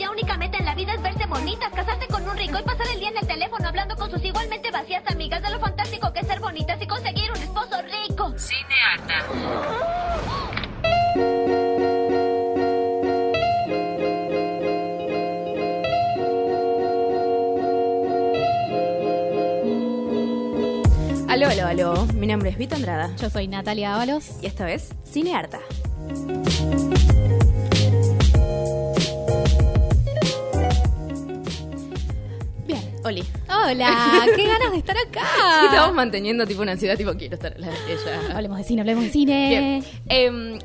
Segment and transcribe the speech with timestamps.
[0.00, 2.86] Cuya única meta en la vida es verse bonitas, casarse con un rico y pasar
[2.94, 6.20] el día en el teléfono hablando con sus igualmente vacías amigas de lo fantástico que
[6.20, 8.32] es ser bonitas y conseguir un esposo rico.
[8.38, 9.26] Cinearta.
[21.28, 22.06] Aló, aló, aló.
[22.14, 23.14] Mi nombre es Vita Andrada.
[23.16, 24.30] Yo soy Natalia Ábalos.
[24.40, 25.60] Y esta vez, Cinearta.
[33.10, 33.24] Oli.
[33.48, 35.20] Hola, qué ganas de estar acá.
[35.60, 38.36] Sí, estamos manteniendo tipo una ansiedad, tipo quiero estar la- ella.
[38.36, 39.48] Hablemos de cine, hablemos de cine.
[39.48, 39.84] Bien.
[40.08, 40.58] Em,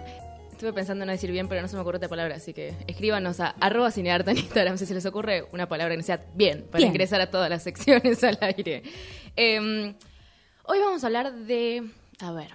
[0.52, 2.76] estuve pensando en no decir bien, pero no se me ocurre otra palabra, así que
[2.86, 6.62] escríbanos a arroba cinearta en Instagram si se les ocurre una palabra que sea bien,
[6.70, 6.90] para Bien.
[6.90, 8.84] ingresar a todas las secciones al aire.
[9.36, 9.96] Em,
[10.66, 11.84] hoy vamos a hablar de,
[12.20, 12.50] a ver,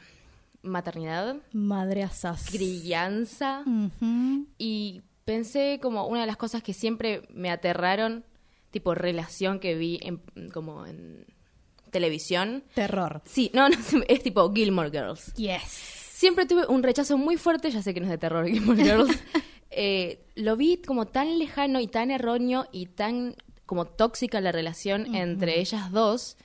[0.62, 2.46] maternidad, Madre asas.
[2.48, 3.64] crianza,
[4.56, 8.24] y pensé como una de las cosas que siempre me aterraron,
[8.70, 11.26] tipo relación que vi en, como en
[11.90, 12.64] televisión.
[12.74, 13.22] Terror.
[13.24, 13.76] Sí, no, no,
[14.08, 15.32] es tipo Gilmore Girls.
[15.34, 15.62] Yes.
[15.62, 19.18] Siempre tuve un rechazo muy fuerte, ya sé que no es de terror Gilmore Girls.
[19.72, 25.14] Eh, lo vi como tan lejano y tan erróneo y tan como tóxica la relación
[25.14, 26.36] entre ellas dos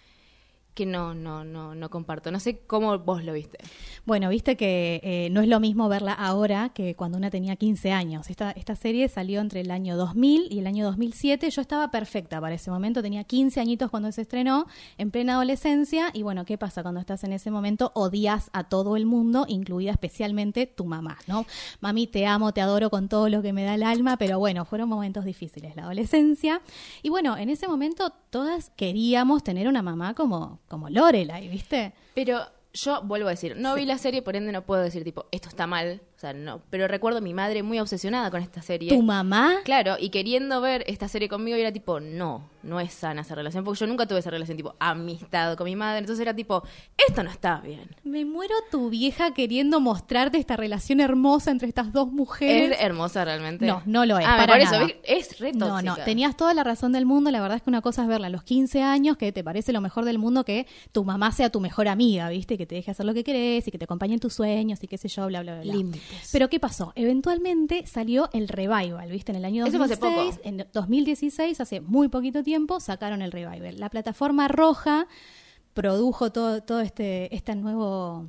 [0.75, 2.31] que no, no, no, no comparto.
[2.31, 3.57] No sé cómo vos lo viste.
[4.05, 7.91] Bueno, viste que eh, no es lo mismo verla ahora que cuando una tenía 15
[7.91, 8.29] años.
[8.29, 11.49] Esta, esta serie salió entre el año 2000 y el año 2007.
[11.49, 14.67] Yo estaba perfecta para ese momento, tenía 15 añitos cuando se estrenó,
[14.97, 16.11] en plena adolescencia.
[16.13, 17.91] Y bueno, ¿qué pasa cuando estás en ese momento?
[17.95, 21.45] Odias a todo el mundo, incluida especialmente tu mamá, ¿no?
[21.79, 24.65] Mami, te amo, te adoro con todo lo que me da el alma, pero bueno,
[24.65, 26.61] fueron momentos difíciles la adolescencia.
[27.01, 31.93] Y bueno, en ese momento todas queríamos tener una mamá como, como Lorelai, ¿viste?
[32.13, 32.41] Pero
[32.73, 35.49] yo vuelvo a decir, no vi la serie, por ende no puedo decir tipo, esto
[35.49, 36.01] está mal.
[36.15, 36.61] O sea, no.
[36.69, 38.89] Pero recuerdo a mi madre muy obsesionada con esta serie.
[38.89, 39.57] ¿Tu mamá?
[39.65, 43.35] Claro, y queriendo ver esta serie conmigo, y era tipo, no, no es sana esa
[43.35, 46.63] relación, porque yo nunca tuve esa relación tipo amistad con mi madre, entonces era tipo,
[47.05, 47.81] esto no está bien.
[48.05, 52.71] Me muero tu vieja queriendo mostrarte esta relación hermosa entre estas dos mujeres.
[52.71, 53.65] ¿Es hermosa realmente?
[53.65, 54.85] No, no lo es, Ah, para por eso, nada.
[54.85, 55.97] vi- es re No, tóxica.
[55.97, 57.29] no, tenías toda la razón del mundo.
[57.29, 59.73] La verdad es que una cosa es verla a los 15 años, que te parece
[59.73, 62.57] lo mejor del mundo que tu mamá sea tu mejor amiga, ¿viste?
[62.57, 64.87] Que te deje hacer lo que querés y que te acompañe en tus sueños y
[64.87, 65.73] qué sé yo, bla, bla, bla.
[65.73, 65.99] bla.
[66.31, 66.93] Pero ¿qué pasó?
[66.95, 69.31] Eventualmente salió el revival, ¿viste?
[69.31, 70.47] En el año Eso fue hace 2006, poco.
[70.47, 73.79] en 2016, hace muy poquito tiempo, sacaron el revival.
[73.79, 75.07] La plataforma roja
[75.73, 78.27] produjo todo, todo este, este nuevo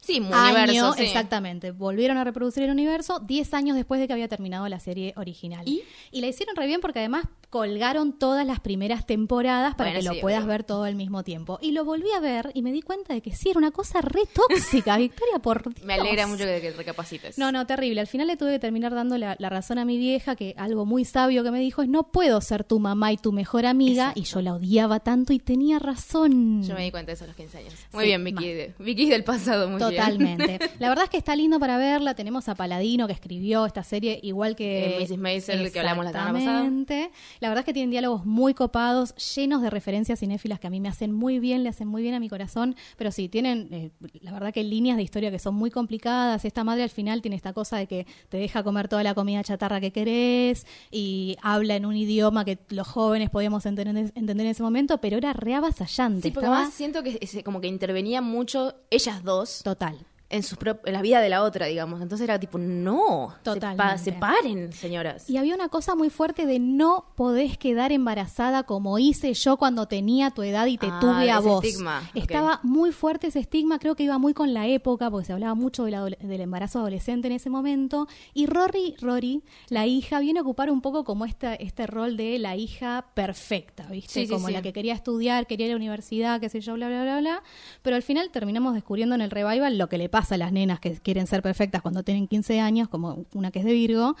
[0.00, 1.02] Sí, muy año, universo, sí.
[1.04, 1.70] exactamente.
[1.72, 5.66] Volvieron a reproducir el universo 10 años después de que había terminado la serie original.
[5.68, 5.82] ¿Y?
[6.12, 10.20] la hicieron re bien porque además colgaron todas las primeras temporadas para Bueno, que lo
[10.20, 10.48] puedas obvio.
[10.48, 11.58] ver todo al mismo tiempo.
[11.62, 14.00] Y lo volví a ver y me di cuenta de que sí, era una cosa
[14.00, 15.84] re tóxica, Victoria, por Dios.
[15.84, 17.38] Me alegra mucho que, que recapacites.
[17.38, 18.00] No, no, terrible.
[18.00, 20.86] Al final le tuve que terminar dando la, la razón a mi vieja, que algo
[20.86, 24.12] muy sabio que me dijo es, no puedo ser tu mamá y tu mejor amiga,
[24.14, 26.62] y yo la odiaba tanto y tenía razón.
[26.62, 27.74] Yo me di cuenta de eso a los 15 años.
[27.92, 28.46] Muy Sí, bien, Vicky.
[28.48, 29.89] de- Vicky del pasado, muy bien.
[29.90, 30.58] Totalmente.
[30.78, 32.14] La verdad es que está lindo para verla.
[32.14, 35.18] Tenemos a Paladino que escribió esta serie igual que Eh, Mrs.
[35.18, 37.10] Maisel, que hablamos la semana pasada.
[37.40, 40.80] La verdad es que tienen diálogos muy copados, llenos de referencias cinéfilas que a mí
[40.80, 42.76] me hacen muy bien, le hacen muy bien a mi corazón.
[42.96, 43.90] Pero sí, tienen, eh,
[44.20, 46.44] la verdad que líneas de historia que son muy complicadas.
[46.44, 49.42] Esta madre al final tiene esta cosa de que te deja comer toda la comida
[49.44, 54.50] chatarra que querés y habla en un idioma que los jóvenes podíamos entender, entender en
[54.52, 56.28] ese momento, pero era re avasallante.
[56.28, 60.19] Sí, porque Estaba además siento que es- como que intervenían mucho ellas dos total total
[60.30, 62.00] en, sus en la vida de la otra, digamos.
[62.00, 63.98] Entonces era tipo, no, Totalmente.
[64.02, 65.28] se, pa- separen, señoras.
[65.28, 69.86] Y había una cosa muy fuerte de no podés quedar embarazada como hice yo cuando
[69.86, 71.64] tenía tu edad y te Ah, tuve de a ese vos.
[71.64, 72.08] estigma.
[72.14, 75.54] Estaba muy fuerte ese estigma, creo que iba muy con la época, porque se hablaba
[75.54, 78.06] mucho del, adole- del embarazo adolescente en ese momento.
[78.32, 82.38] Y Rory, Rory, la hija, viene a ocupar un poco como esta, este rol de
[82.38, 84.12] la hija perfecta, ¿viste?
[84.12, 84.52] Sí, sí, como sí.
[84.52, 87.18] la que quería estudiar, quería ir a la universidad, qué sé yo, bla, bla, bla,
[87.18, 87.42] bla.
[87.82, 90.80] Pero al final terminamos descubriendo en el revival lo que le pasa a las nenas
[90.80, 94.16] que quieren ser perfectas cuando tienen 15 años, como una que es de Virgo.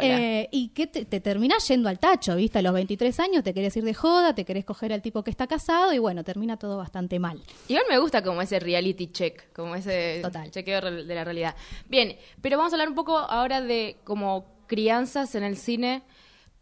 [0.00, 2.58] Eh, y que te, te terminás yendo al tacho, ¿viste?
[2.58, 5.30] A los 23 años te querés ir de joda, te querés coger al tipo que
[5.30, 7.40] está casado y bueno, termina todo bastante mal.
[7.68, 10.50] Igual me gusta como ese reality check, como ese Total.
[10.50, 11.54] chequeo de la realidad.
[11.88, 16.02] Bien, pero vamos a hablar un poco ahora de como crianzas en el cine,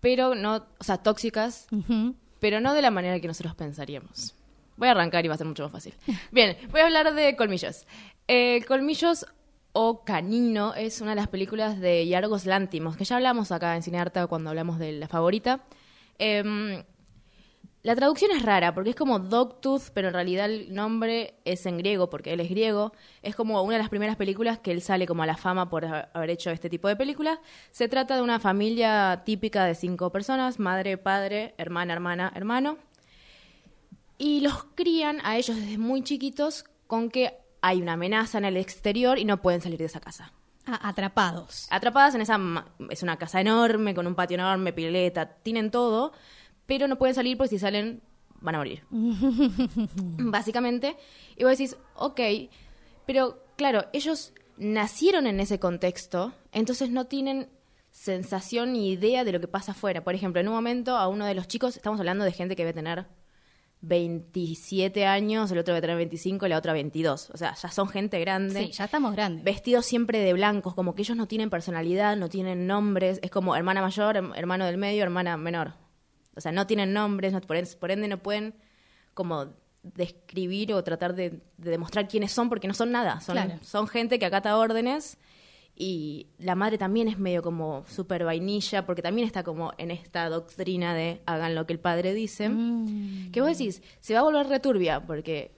[0.00, 2.14] pero no, o sea, tóxicas, Ujú.
[2.40, 4.34] pero no de la manera que nosotros pensaríamos.
[4.76, 5.92] Voy a arrancar y va a ser mucho más fácil.
[6.32, 7.86] Bien, voy a hablar de colmillos.
[8.32, 9.26] Eh, Colmillos
[9.72, 13.82] o Canino es una de las películas de Yargos Lántimos, que ya hablamos acá en
[13.82, 15.64] Cinearta cuando hablamos de la favorita.
[16.16, 16.84] Em,
[17.82, 21.78] la traducción es rara porque es como Dogtooth, pero en realidad el nombre es en
[21.78, 22.92] griego porque él es griego.
[23.20, 25.84] Es como una de las primeras películas que él sale como a la fama por
[25.84, 27.40] ha- haber hecho este tipo de películas.
[27.72, 32.76] Se trata de una familia típica de cinco personas, madre, padre, hermana, hermana, hermano.
[34.18, 38.56] Y los crían a ellos desde muy chiquitos con que hay una amenaza en el
[38.56, 40.32] exterior y no pueden salir de esa casa.
[40.66, 41.66] Ah, atrapados.
[41.70, 42.38] Atrapadas en esa...
[42.90, 46.12] Es una casa enorme, con un patio enorme, pileta, tienen todo,
[46.66, 48.02] pero no pueden salir porque si salen
[48.40, 48.82] van a morir.
[48.90, 50.96] Básicamente.
[51.36, 52.20] Y vos decís, ok,
[53.06, 57.48] pero claro, ellos nacieron en ese contexto, entonces no tienen
[57.90, 60.04] sensación ni idea de lo que pasa afuera.
[60.04, 62.62] Por ejemplo, en un momento a uno de los chicos, estamos hablando de gente que
[62.62, 63.06] debe tener
[63.82, 67.30] 27 años, el otro debe tener 25 y la otra 22.
[67.32, 69.44] O sea, ya son gente grande Sí, ya estamos grandes.
[69.44, 73.56] vestidos siempre de blancos, como que ellos no tienen personalidad, no tienen nombres, es como
[73.56, 75.74] hermana mayor, hermano del medio, hermana menor.
[76.36, 78.54] O sea, no tienen nombres, no- por, en- por ende no pueden
[79.14, 79.46] como
[79.82, 83.54] describir o tratar de, de demostrar quiénes son porque no son nada, son, Claro.
[83.62, 85.16] son gente que acata órdenes
[85.74, 90.28] y la madre también es medio como súper vainilla porque también está como en esta
[90.28, 92.48] doctrina de hagan lo que el padre dice.
[92.48, 93.30] Mm.
[93.32, 95.52] Que vos decís, se va a volver returbia porque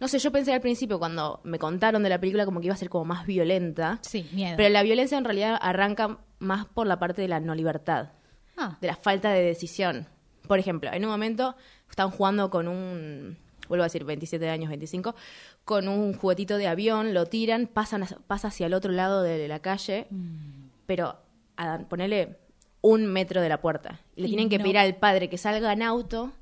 [0.00, 2.74] no sé, yo pensé al principio cuando me contaron de la película como que iba
[2.74, 3.98] a ser como más violenta.
[4.02, 4.56] Sí, miedo.
[4.56, 8.10] Pero la violencia en realidad arranca más por la parte de la no libertad,
[8.56, 10.06] Ah, de la falta de decisión.
[10.46, 11.56] Por ejemplo, en un momento
[11.90, 13.36] están jugando con un,
[13.68, 15.14] vuelvo a decir, 27 años, 25,
[15.64, 19.60] con un juguetito de avión, lo tiran, pasan, pasa hacia el otro lado de la
[19.60, 20.06] calle,
[20.86, 21.16] pero
[21.56, 22.38] a ponerle
[22.80, 24.00] un metro de la puerta.
[24.16, 24.64] Y le Y tienen que no.
[24.64, 26.32] pedir al padre que salga en auto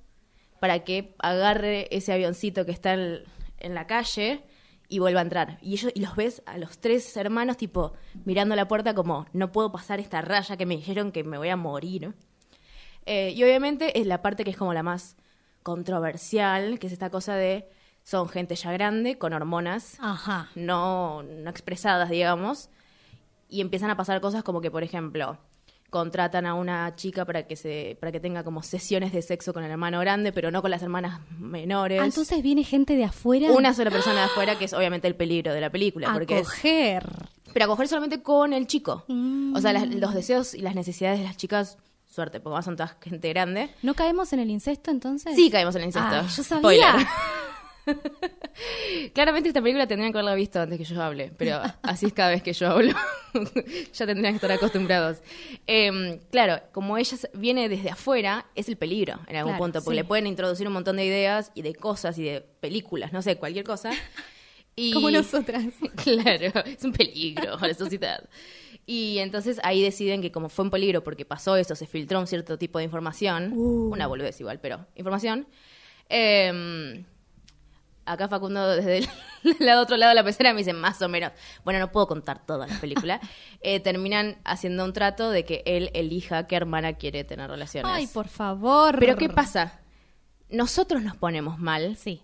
[0.60, 3.20] para que agarre ese avioncito que está en,
[3.58, 4.42] en la calle
[4.88, 5.58] y vuelva a entrar.
[5.62, 7.94] Y ellos y los ves a los tres hermanos tipo
[8.25, 11.48] mirando la puerta como no puedo pasar esta raya que me dijeron que me voy
[11.48, 12.12] a morir.
[13.06, 15.16] Eh, y obviamente es la parte que es como la más
[15.62, 17.69] controversial, que es esta cosa de
[18.05, 20.49] son gente ya grande con hormonas ajá.
[20.56, 22.69] no, no expresadas, digamos,
[23.49, 25.38] y empiezan a pasar cosas como que, por ejemplo,
[25.91, 29.62] contratan a una chica para que se para que tenga como sesiones de sexo con
[29.62, 32.00] el hermano grande, pero no con las hermanas menores.
[32.00, 35.14] Ah, entonces viene gente de afuera una sola persona de afuera, que es obviamente el
[35.14, 37.06] peligro de la película, a porque es, coger.
[37.53, 39.05] pero a coger solamente con el chico.
[39.55, 39.99] O sea, las- Mm.
[40.00, 41.76] los deseos y las necesidades de las chicas,
[42.12, 43.70] suerte, porque más son todas gente grande.
[43.82, 45.35] ¿No caemos en el incesto entonces?
[45.35, 46.09] Sí caemos en el incesto.
[46.11, 47.09] Ah, yo sabía.
[49.14, 52.31] Claramente esta película tendrían que haberla visto antes que yo hable, pero así es cada
[52.31, 52.94] vez que yo hablo.
[53.93, 55.19] ya tendrían que estar acostumbrados.
[55.67, 59.97] Em, claro, como ella viene desde afuera, es el peligro en algún Claro, punto, porque
[59.97, 60.03] sí.
[60.03, 63.37] le pueden introducir un montón de ideas y de cosas y de películas, no sé,
[63.37, 63.91] cualquier cosa.
[64.76, 64.93] Y...
[64.93, 65.64] Como nosotras.
[66.03, 68.29] Claro, es un peligro para la sociedad.
[68.87, 72.26] Y entonces ahí deciden que como fue un peligro porque pasó eso, se filtró un
[72.26, 73.90] cierto tipo de información, Uh.
[73.93, 75.46] una boludez igual, pero información.
[76.08, 77.05] eh,
[78.05, 78.99] acá Facundo desde
[79.44, 81.31] el otro lado de la pecera me dice más o menos,
[81.64, 83.20] bueno, no puedo contar toda la película,
[83.64, 87.88] Eh, terminan haciendo un trato de que él elija qué hermana quiere tener relaciones.
[87.94, 88.99] Ay, por favor.
[88.99, 89.78] Pero ¿qué pasa?
[90.50, 92.23] Nosotros nos ponemos mal, Sí,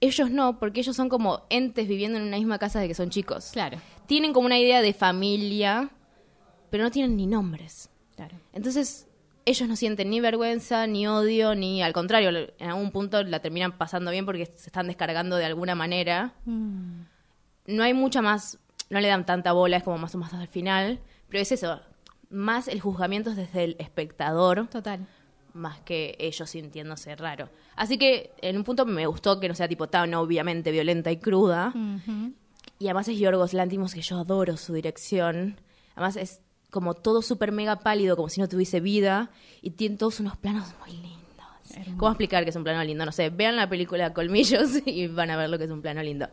[0.00, 3.08] ellos no, porque ellos son como entes viviendo en una misma casa de que son
[3.10, 5.90] chicos claro, tienen como una idea de familia,
[6.70, 7.90] pero no tienen ni nombres.
[8.16, 8.36] claro.
[8.52, 9.08] Entonces,
[9.46, 13.76] ellos no sienten ni vergüenza, ni odio, ni al contrario, en algún punto la terminan
[13.76, 16.32] pasando bien porque se están descargando de alguna manera.
[16.46, 17.02] Mm.
[17.66, 18.58] No hay mucha más,
[18.90, 21.80] no le dan tanta bola, es como más o menos al final, pero es eso,
[22.30, 25.06] más el juzgamiento es desde el espectador, Total.
[25.52, 27.50] más que ellos sintiéndose raro.
[27.76, 31.18] Así que en un punto me gustó que no sea tipo tan obviamente violenta y
[31.18, 31.72] cruda.
[32.78, 35.60] Y además es Yorgos Lantimos, que yo adoro su dirección.
[35.94, 36.40] Además es
[36.70, 39.30] como todo súper mega pálido, como si no tuviese vida.
[39.62, 41.18] Y tiene todos unos planos muy lindos.
[41.96, 43.04] ¿Cómo explicar que es un plano lindo?
[43.04, 46.02] No sé, vean la película Colmillos y van a ver lo que es un plano
[46.02, 46.28] lindo.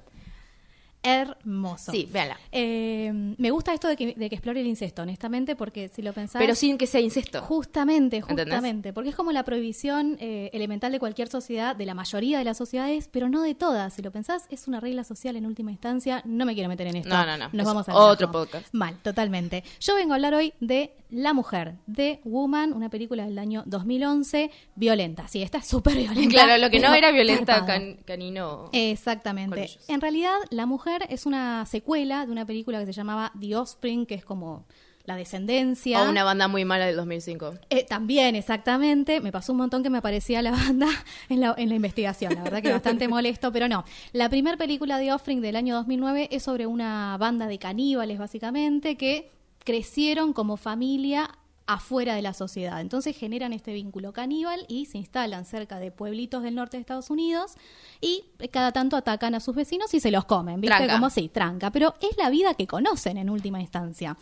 [1.04, 1.92] Hermoso.
[1.92, 2.40] Sí, véanla.
[2.52, 6.14] Eh, me gusta esto de que, de que explore el incesto, honestamente, porque si lo
[6.14, 6.40] pensás...
[6.40, 7.42] Pero sin que sea incesto.
[7.42, 8.46] Justamente, ¿Entendés?
[8.46, 12.44] justamente, porque es como la prohibición eh, elemental de cualquier sociedad, de la mayoría de
[12.44, 13.94] las sociedades, pero no de todas.
[13.94, 16.22] Si lo pensás, es una regla social en última instancia.
[16.26, 17.10] No me quiero meter en esto.
[17.10, 17.50] No, no, no.
[17.52, 18.68] Nos Es vamos al otro podcast.
[18.74, 19.64] Mal, totalmente.
[19.80, 24.50] Yo vengo a hablar hoy de La Mujer, de Woman, una película del año 2011,
[24.76, 25.28] violenta.
[25.28, 26.30] Sí, está súper violenta.
[26.30, 27.66] Claro, lo que no era violenta zarpada.
[27.80, 28.70] can- canino.
[28.72, 29.70] Exactamente.
[29.88, 34.06] En realidad, La Mujer es una secuela de una película que se llamaba The Offspring,
[34.06, 34.66] que es como
[35.04, 36.02] la descendencia.
[36.04, 37.56] O una banda muy mala del 2005.
[37.72, 39.20] Eh, también, exactamente.
[39.20, 40.88] Me pasó un montón que me aparecía la banda
[41.28, 42.36] en la, en la investigación.
[42.36, 43.84] La verdad que bastante molesto, pero no.
[44.14, 48.96] La primera película de Offring del año 2009 es sobre una banda de caníbales, básicamente,
[48.96, 49.32] que
[49.64, 51.30] crecieron como familia
[51.68, 52.82] afuera de la sociedad.
[52.82, 57.10] Entonces generan este vínculo caníbal y se instalan cerca de pueblitos del norte de Estados
[57.10, 57.54] Unidos
[58.02, 60.76] y cada tanto atacan a sus vecinos y se los comen, ¿viste?
[60.76, 60.94] Tranca.
[60.96, 64.18] Como sí, tranca, pero es la vida que conocen en última instancia.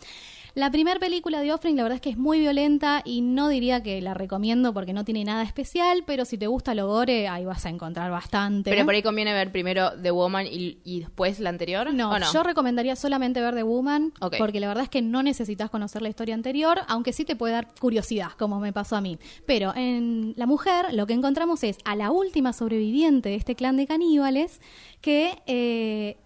[0.56, 3.84] La primera película de Offring, la verdad es que es muy violenta y no diría
[3.84, 7.46] que la recomiendo porque no tiene nada especial, pero si te gusta lo gore, ahí
[7.46, 8.70] vas a encontrar bastante.
[8.70, 11.94] Pero por ahí conviene ver primero The Woman y, y después la anterior.
[11.94, 12.32] No, ¿o no?
[12.34, 16.10] yo recomendaría solamente ver The Woman, porque la verdad es que no necesitas conocer la
[16.10, 19.20] historia anterior, aunque sí te puede dar curiosidad, como me pasó a mí.
[19.46, 23.78] Pero en La Mujer lo que encontramos es a la última sobreviviente de este clan
[23.78, 24.62] de caníbales
[25.02, 26.18] que eh,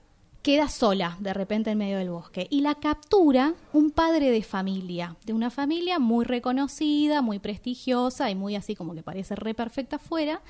[0.44, 5.16] queda sola de repente en medio del bosque y la captura un padre de familia,
[5.26, 9.96] de una familia muy reconocida, muy prestigiosa y muy así como que parece re perfecta
[9.96, 10.42] afuera.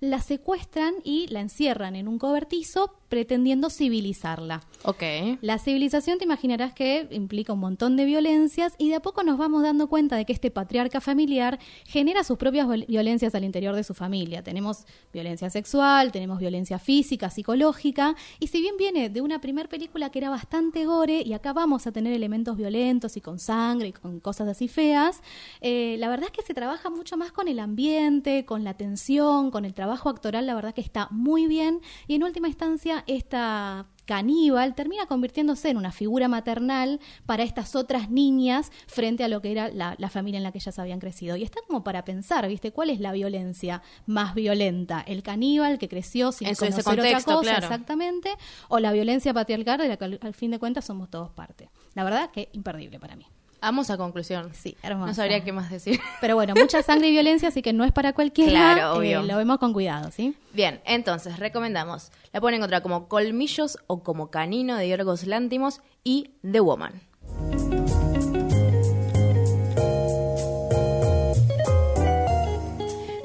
[0.00, 4.62] La secuestran y la encierran en un cobertizo pretendiendo civilizarla.
[4.84, 5.02] Ok.
[5.40, 9.38] La civilización te imaginarás que implica un montón de violencias y de a poco nos
[9.38, 13.74] vamos dando cuenta de que este patriarca familiar genera sus propias viol- violencias al interior
[13.74, 14.42] de su familia.
[14.42, 20.10] Tenemos violencia sexual, tenemos violencia física, psicológica y si bien viene de una primer película
[20.10, 23.92] que era bastante gore y acá vamos a tener elementos violentos y con sangre y
[23.92, 25.22] con cosas así feas,
[25.60, 29.50] eh, la verdad es que se trabaja mucho más con el ambiente, con la tensión,
[29.50, 33.86] con el trabajo actoral, la verdad que está muy bien y en última instancia esta
[34.04, 39.50] caníbal termina convirtiéndose en una figura maternal para estas otras niñas frente a lo que
[39.50, 41.36] era la, la familia en la que ellas habían crecido.
[41.36, 42.70] Y está como para pensar, ¿viste?
[42.72, 45.00] ¿Cuál es la violencia más violenta?
[45.06, 47.42] ¿El caníbal que creció sin Eso, conocer contexto, otra cosa?
[47.42, 47.66] claro.
[47.66, 48.30] Exactamente.
[48.68, 51.70] ¿O la violencia patriarcal de la que al, al fin de cuentas somos todos parte?
[51.94, 53.26] La verdad que imperdible para mí.
[53.64, 54.50] Vamos a conclusión.
[54.52, 55.06] Sí, hermoso.
[55.06, 55.98] No sabría qué más decir.
[56.20, 58.50] Pero bueno, mucha sangre y violencia, así que no es para cualquiera.
[58.50, 59.20] Claro, obvio.
[59.20, 60.36] Eh, lo vemos con cuidado, ¿sí?
[60.52, 62.12] Bien, entonces, recomendamos.
[62.34, 67.00] La pueden encontrar como Colmillos o como Canino de Yorgos Lántimos y The Woman.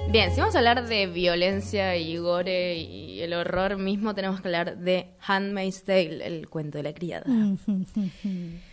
[0.09, 4.47] Bien, si vamos a hablar de violencia y gore y el horror mismo, tenemos que
[4.47, 7.25] hablar de Handmaid's Tale, el cuento de la criada.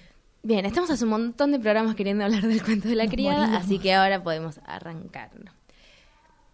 [0.46, 3.56] Bien, estamos hace un montón de programas queriendo hablar del cuento de la Nos criada,
[3.56, 5.30] así que ahora podemos arrancar.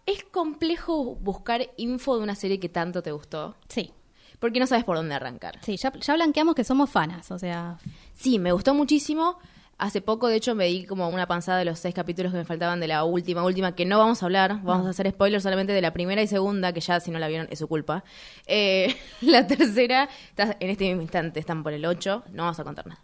[0.07, 3.91] Es complejo buscar info de una serie que tanto te gustó, Sí,
[4.39, 5.59] porque no sabes por dónde arrancar.
[5.61, 7.77] sí, ya, ya blanqueamos que somos fanas, o sea,
[8.15, 9.37] Sí, me gustó muchísimo.
[9.77, 12.45] Hace poco, de hecho, me di como una panzada de los seis capítulos que me
[12.45, 14.63] faltaban de la última, última, que no vamos a hablar.
[14.63, 17.27] Vamos a hacer spoilers solamente de la primera y segunda, que ya si no la
[17.27, 18.03] vieron es su culpa.
[18.47, 22.23] Eh, la tercera, está en este mismo instante, están por el 8.
[22.31, 23.01] No vamos a contar nada.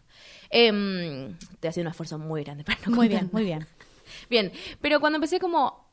[0.50, 3.68] Em, te haciendo un esfuerzo muy grande para no muy contar bien, muy bien.
[4.30, 4.52] Bien,
[4.82, 5.88] pero cuando empecé como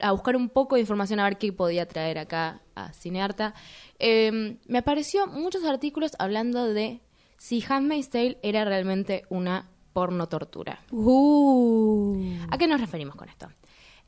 [0.00, 3.54] a buscar un poco de información a ver qué podía traer acá a Cinearta,
[3.98, 7.00] eh, me apareció muchos artículos hablando de
[7.36, 10.80] si Handmaid's Tale era realmente una porno tortura.
[10.90, 12.36] Uh.
[12.50, 13.48] ¿A qué nos referimos con esto?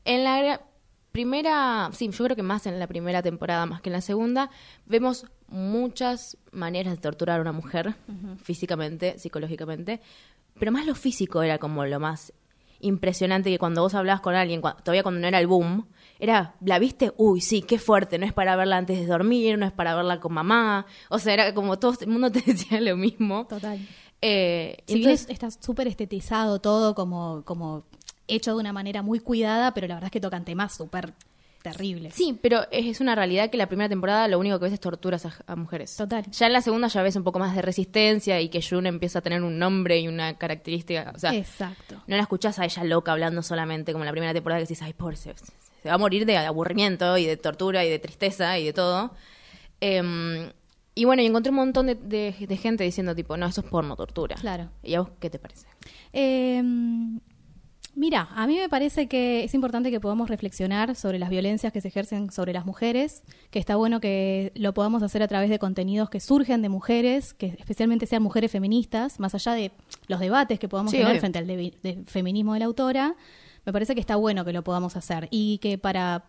[0.05, 0.61] En la
[1.11, 4.49] primera, sí, yo creo que más en la primera temporada, más que en la segunda,
[4.85, 7.95] vemos muchas maneras de torturar a una mujer,
[8.41, 10.01] físicamente, psicológicamente,
[10.59, 12.33] pero más lo físico era como lo más
[12.79, 15.87] impresionante que cuando vos hablabas con alguien, cua- todavía cuando no era el boom,
[16.19, 17.13] era, ¿la viste?
[17.17, 20.19] Uy, sí, qué fuerte, no es para verla antes de dormir, no es para verla
[20.19, 23.45] con mamá, o sea, era como todo el mundo te decía lo mismo.
[23.47, 23.79] Total.
[24.21, 27.83] Eh, Si entonces- es- está súper estetizado todo, como, como
[28.27, 31.13] hecho de una manera muy cuidada, pero la verdad es que tocan temas súper
[31.61, 32.13] terribles.
[32.15, 35.25] Sí, pero es una realidad que la primera temporada lo único que ves es torturas
[35.25, 35.95] a, a mujeres.
[35.95, 36.25] Total.
[36.31, 39.19] Ya en la segunda ya ves un poco más de resistencia y que June empieza
[39.19, 41.11] a tener un nombre y una característica.
[41.15, 42.01] O sea, Exacto.
[42.07, 44.81] no la escuchás a ella loca hablando solamente como en la primera temporada que decís,
[44.81, 48.57] ay, pobre, se, se va a morir de aburrimiento y de tortura y de tristeza
[48.59, 49.11] y de todo.
[49.79, 50.51] Em,
[50.93, 53.67] y bueno, y encontré un montón de, de- de gente diciendo, tipo, no, eso es
[53.67, 54.35] porno, tortura.
[54.35, 54.69] Claro.
[54.83, 55.67] ¿Y a vos qué te parece?
[56.11, 56.61] Eh,
[57.95, 61.81] mira, a mí me parece que es importante que podamos reflexionar sobre las violencias que
[61.81, 65.59] se ejercen sobre las mujeres, que está bueno que lo podamos hacer a través de
[65.59, 69.71] contenidos que surgen de mujeres, que especialmente sean mujeres feministas, más allá de
[70.07, 71.19] los debates que podamos Sí, tener obvio.
[71.19, 73.15] frente al de feminismo de la autora,
[73.65, 76.25] me parece que está bueno que lo podamos hacer y que para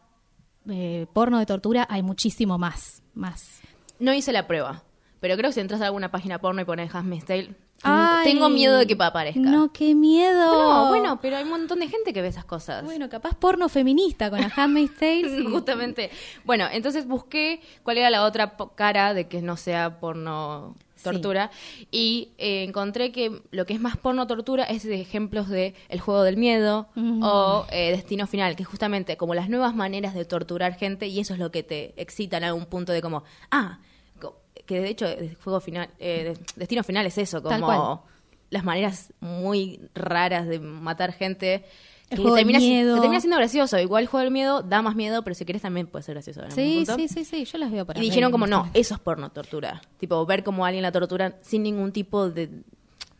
[0.69, 3.61] eh, porno de tortura hay muchísimo más, más.
[3.99, 4.83] No hice la prueba,
[5.23, 8.49] pero creo que si entras a alguna página porno y pones Handmaid's Tale, Ay, tengo
[8.49, 9.38] miedo de que aparezca.
[9.38, 10.52] No, qué miedo.
[10.52, 12.83] No, bueno, pero hay un montón de gente que ve esas cosas.
[12.83, 15.45] Bueno, capaz porno feminista con la Handmaid's Tale.
[15.49, 16.11] Justamente.
[16.43, 20.75] Bueno, entonces busqué cuál era la otra cara de que no sea porno
[21.05, 21.52] tortura.
[21.93, 26.00] Y eh, encontré que lo que es más porno tortura es de ejemplos de El
[26.00, 30.25] juego del miedo o eh, Destino Final, que es justamente como las nuevas maneras de
[30.25, 33.79] torturar gente y eso es lo que te excita en algún punto de como, ah,
[34.73, 38.05] que de hecho el juego final, eh, de- Destino Final es eso, como
[38.50, 41.64] las maneras muy raras de matar gente.
[42.11, 42.95] El que juego termina, miedo.
[42.97, 43.79] que termina siendo gracioso.
[43.79, 46.43] Igual el juego del miedo da más miedo, pero si querés también puede ser gracioso.
[46.50, 49.81] Sí, sí, sí, sí, yo las veo Y dijeron como, no, eso es porno tortura.
[49.99, 52.50] Tipo, ver cómo alguien la tortura sin ningún tipo de,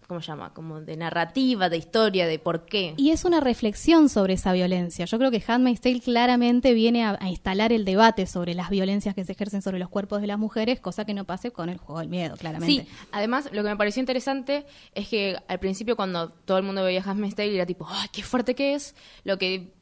[0.07, 0.53] ¿cómo se llama?
[0.53, 2.95] Como de narrativa, de historia, de por qué.
[2.97, 5.05] Y es una reflexión sobre esa violencia.
[5.05, 9.15] Yo creo que Handmaid's Tale claramente viene a, a instalar el debate sobre las violencias
[9.15, 11.79] que se ejercen sobre los cuerpos de las mujeres, cosa que no pase con el
[11.79, 12.85] juego del miedo, claramente.
[12.85, 16.85] Sí, además lo que me pareció interesante es que al principio cuando todo el mundo
[16.85, 18.95] veía Handmaid's Tale era tipo, ¡ay, qué fuerte que es!
[19.25, 19.73] Lo que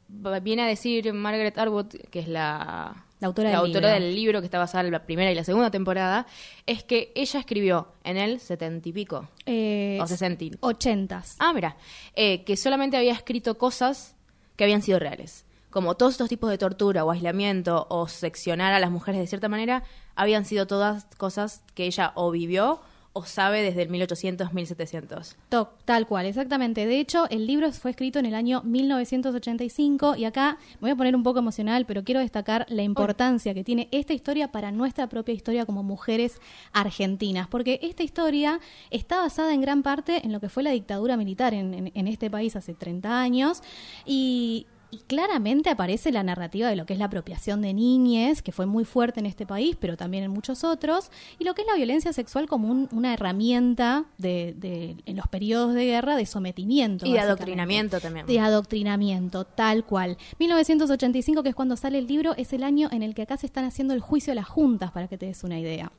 [0.41, 4.05] viene a decir Margaret Atwood, que es la, La autora del autora libro.
[4.05, 6.25] del libro que está basada en la primera y la segunda temporada,
[6.65, 10.43] es que ella escribió en el setenta y pico, Eh, o sesenta.
[10.59, 11.35] ochentas.
[11.39, 11.77] Ah, mira,
[12.15, 14.15] eh, que solamente había escrito cosas
[14.57, 15.45] que habían sido reales.
[15.69, 19.47] Como todos estos tipos de tortura o aislamiento o seccionar a las mujeres de cierta
[19.47, 19.83] manera,
[20.15, 22.81] habían sido todas cosas que ella o vivió
[23.13, 25.35] o sabe desde el 1800, 1700.
[25.49, 26.85] To- Tal cual, exactamente.
[26.85, 31.15] De hecho, el libro fue escrito en el año 1985 y acá voy a poner
[31.15, 35.33] un poco emocional, pero quiero destacar la importancia que tiene esta historia para nuestra propia
[35.33, 36.39] historia como mujeres
[36.73, 38.59] argentinas, porque esta historia
[38.91, 42.07] está basada en gran parte en lo que fue la dictadura militar en, en- en
[42.07, 43.61] este país hace 30 años
[44.05, 44.67] y...
[44.91, 48.65] y claramente aparece la narrativa de lo que es la apropiación de niñes, que fue
[48.65, 51.75] muy fuerte en este país, pero también en muchos otros, y lo que es la
[51.75, 57.05] violencia sexual como un- una herramienta de, de- en los periodos de guerra de sometimiento.
[57.05, 58.25] Y de adoctrinamiento también.
[58.25, 60.17] De adoctrinamiento, tal cual.
[60.39, 63.45] 1985, que es cuando sale el libro, es el año en el que acá se
[63.45, 65.91] están haciendo el juicio a las juntas, para que te des una idea.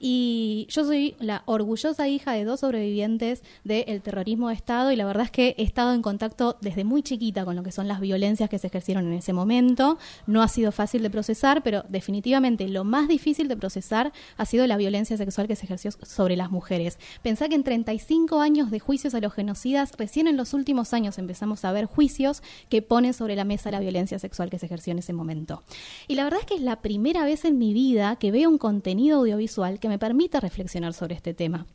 [0.00, 5.04] Y yo soy la orgullosa hija de dos sobrevivientes del terrorismo de Estado y la
[5.04, 8.00] verdad es que he estado en contacto desde muy chiquita con lo que son las
[8.00, 9.98] violencias que se ejercieron en ese momento.
[10.26, 14.66] No ha sido fácil de procesar, pero definitivamente lo más difícil de procesar ha sido
[14.66, 16.98] la violencia sexual que se ejerció sobre las mujeres.
[17.22, 21.18] Pensá que en 35 años de juicios a los genocidas, recién en los últimos años
[21.18, 24.92] empezamos a ver juicios que ponen sobre la mesa la violencia sexual que se ejerció
[24.92, 25.62] en ese momento.
[26.08, 28.58] Y la verdad es que es la primera vez en mi vida que veo un
[28.58, 31.66] contenido audiovisual que me permita reflexionar sobre este tema.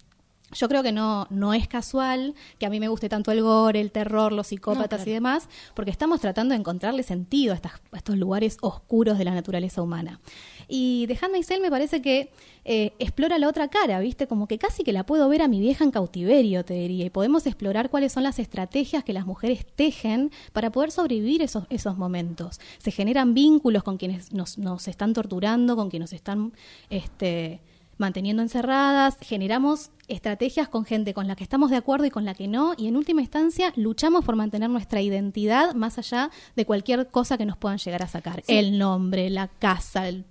[0.54, 3.82] Yo creo que no, no es casual que a mí me guste tanto el gore,
[3.82, 7.98] el terror, los psicópatas y demás, porque estamos tratando de encontrarle sentido a, estas- a
[7.98, 10.22] estos lugares oscuros de la naturaleza humana.
[10.70, 12.32] Y The Handmaid's me parece que
[12.64, 14.28] eh, explora la otra cara, ¿viste?
[14.28, 17.06] Como que casi que la puedo ver a mi vieja en cautiverio, te diría.
[17.06, 21.66] Y podemos explorar cuáles son las estrategias que las mujeres tejen para poder sobrevivir esos,
[21.70, 22.60] esos momentos.
[22.78, 26.54] Se generan vínculos con quienes nos, nos están torturando, con quienes nos están...
[26.90, 27.60] Este,
[27.98, 32.34] manteniendo encerradas, generamos estrategias con gente con la que estamos de acuerdo y con la
[32.34, 37.08] que no, y en última instancia luchamos por mantener nuestra identidad más allá de cualquier
[37.08, 38.44] cosa que nos puedan llegar a sacar.
[38.48, 40.26] El nombre, la casa, el-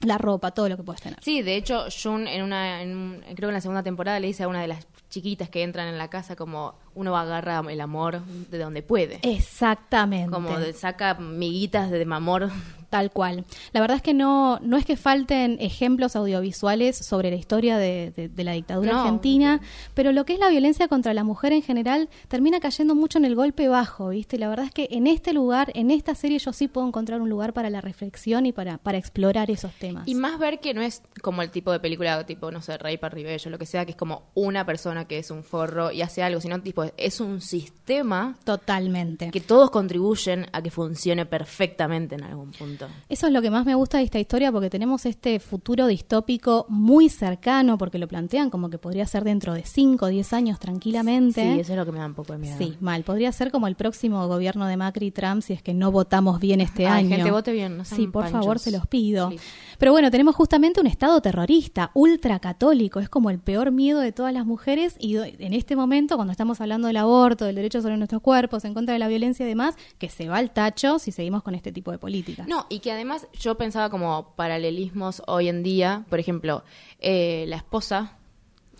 [0.00, 1.18] la ropa, todo lo que puedas tener.
[1.22, 4.42] Sí, de hecho, Jun en una, en creo que en la segunda temporada le dice
[4.42, 8.20] a una de las chiquitas que entran en la casa como uno agarra el amor
[8.50, 9.20] de donde puede.
[9.22, 10.30] Exactamente.
[10.32, 12.50] Como saca miguitas de amor.
[12.90, 13.44] Tal cual.
[13.72, 18.12] La verdad es que no, no es que falten ejemplos audiovisuales sobre la historia de,
[18.14, 19.00] de- de la dictadura No.
[19.00, 19.60] argentina,
[19.94, 23.24] pero lo que es la violencia contra la mujer en general termina cayendo mucho en
[23.24, 24.38] el golpe bajo, ¿viste?
[24.38, 27.28] La verdad es que en este lugar, en esta serie, yo sí puedo encontrar un
[27.28, 30.06] lugar para la reflexión y para, para explorar esos temas.
[30.06, 32.98] Y más ver que no es como el tipo de película tipo, no sé, Rey
[32.98, 36.02] para Ribello, lo que sea, que es como una persona que es un forro y
[36.02, 39.30] hace algo, sino tipo, es un sistema Totalmente.
[39.30, 42.86] que todos contribuyen a que funcione perfectamente en algún punto.
[43.08, 46.66] Eso es lo que más me gusta de esta historia porque tenemos este futuro distópico
[46.68, 50.58] muy cercano porque lo plantean como que podría ser dentro de 5 o 10 años
[50.58, 51.42] tranquilamente.
[51.54, 52.56] Sí, eso es lo que me da un poco de miedo.
[52.58, 53.02] Sí, mal.
[53.04, 56.40] Podría ser como el próximo gobierno de Macri y Trump si es que no votamos
[56.40, 57.16] bien este Ay, año.
[57.16, 58.40] gente, vote bien, no Sí, por panchos.
[58.40, 59.30] favor, se los pido.
[59.78, 63.00] Pero bueno, tenemos justamente un Estado terrorista, ultracatólico.
[63.00, 66.60] Es como el peor miedo de todas las mujeres y en este momento, cuando estamos
[66.60, 69.74] hablando del aborto, del derecho sobre nuestros cuerpos, en contra de la violencia y demás,
[69.98, 72.46] que se va al tacho si seguimos con este tipo de políticas.
[72.48, 76.62] No, y que además yo pensaba como paralelismos hoy en día, por ejemplo,
[77.00, 78.12] eh, la esposa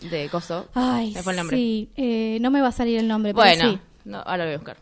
[0.09, 0.67] de Coso.
[0.73, 1.57] Ay, fue el nombre.
[1.57, 1.89] sí.
[1.95, 3.79] eh, no me va a salir el nombre, pero Bueno, sí.
[4.05, 4.77] no, ahora lo voy a buscar.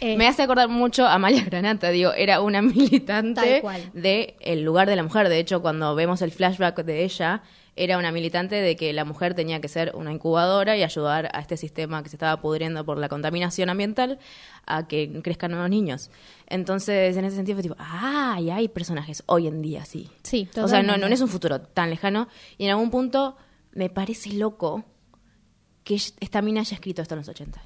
[0.00, 3.62] Eh, Me hace acordar mucho a Amalia Granata, digo, era una militante
[3.94, 5.28] de el lugar de la mujer.
[5.30, 7.42] De hecho, cuando vemos el flashback de ella,
[7.76, 11.40] era una militante de que la mujer tenía que ser una incubadora y ayudar a
[11.40, 14.18] este sistema que se estaba pudriendo por la contaminación ambiental
[14.66, 16.10] a que crezcan nuevos niños.
[16.48, 20.10] Entonces, en ese sentido fue tipo, ah, y hay personajes hoy en día, sí.
[20.22, 21.08] Sí, O sea, no, totalmente.
[21.08, 23.36] no es un futuro tan lejano y en algún punto
[23.72, 24.84] me parece loco
[25.84, 27.60] que esta mina haya escrito esto en los 80.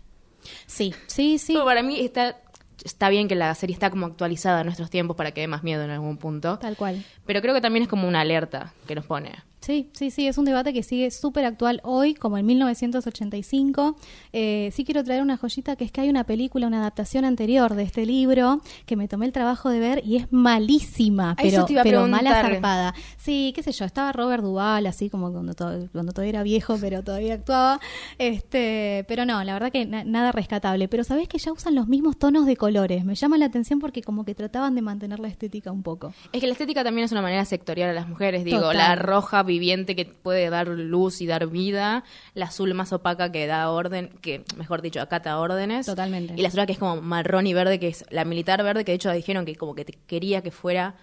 [0.67, 1.53] Sí, sí, sí.
[1.53, 2.41] Pero para mí está,
[2.85, 5.63] está bien que la serie está como actualizada a nuestros tiempos para que dé más
[5.63, 6.59] miedo en algún punto.
[6.59, 7.05] Tal cual.
[7.27, 9.33] Pero creo que también es como una alerta que nos pone.
[9.61, 13.97] Sí, sí, sí, es un debate que sigue súper actual hoy, como en 1985.
[14.33, 17.75] Eh, sí quiero traer una joyita que es que hay una película, una adaptación anterior
[17.75, 21.73] de este libro que me tomé el trabajo de ver y es malísima, pero, te
[21.75, 22.95] iba a pero mala zarpada.
[23.19, 26.77] Sí, qué sé yo, estaba Robert Duvall, así como cuando, to- cuando todavía era viejo,
[26.81, 27.81] pero todavía actuaba.
[28.19, 30.89] Este, pero no, la verdad que na- nada rescatable.
[30.89, 33.05] Pero sabés que ya usan los mismos tonos de colores.
[33.05, 36.13] Me llama la atención porque como que trataban de mantener la estética un poco.
[36.33, 38.45] Es que la estética también es una manera sectorial a las mujeres.
[38.45, 38.77] Digo, Total.
[38.77, 43.47] la roja viviente que puede dar luz y dar vida, la azul más opaca que
[43.47, 45.85] da orden, que mejor dicho, acata órdenes.
[45.87, 46.33] Totalmente.
[46.37, 48.93] Y la otra que es como marrón y verde, que es la militar verde, que
[48.93, 50.95] de hecho dijeron que como que te- quería que fuera,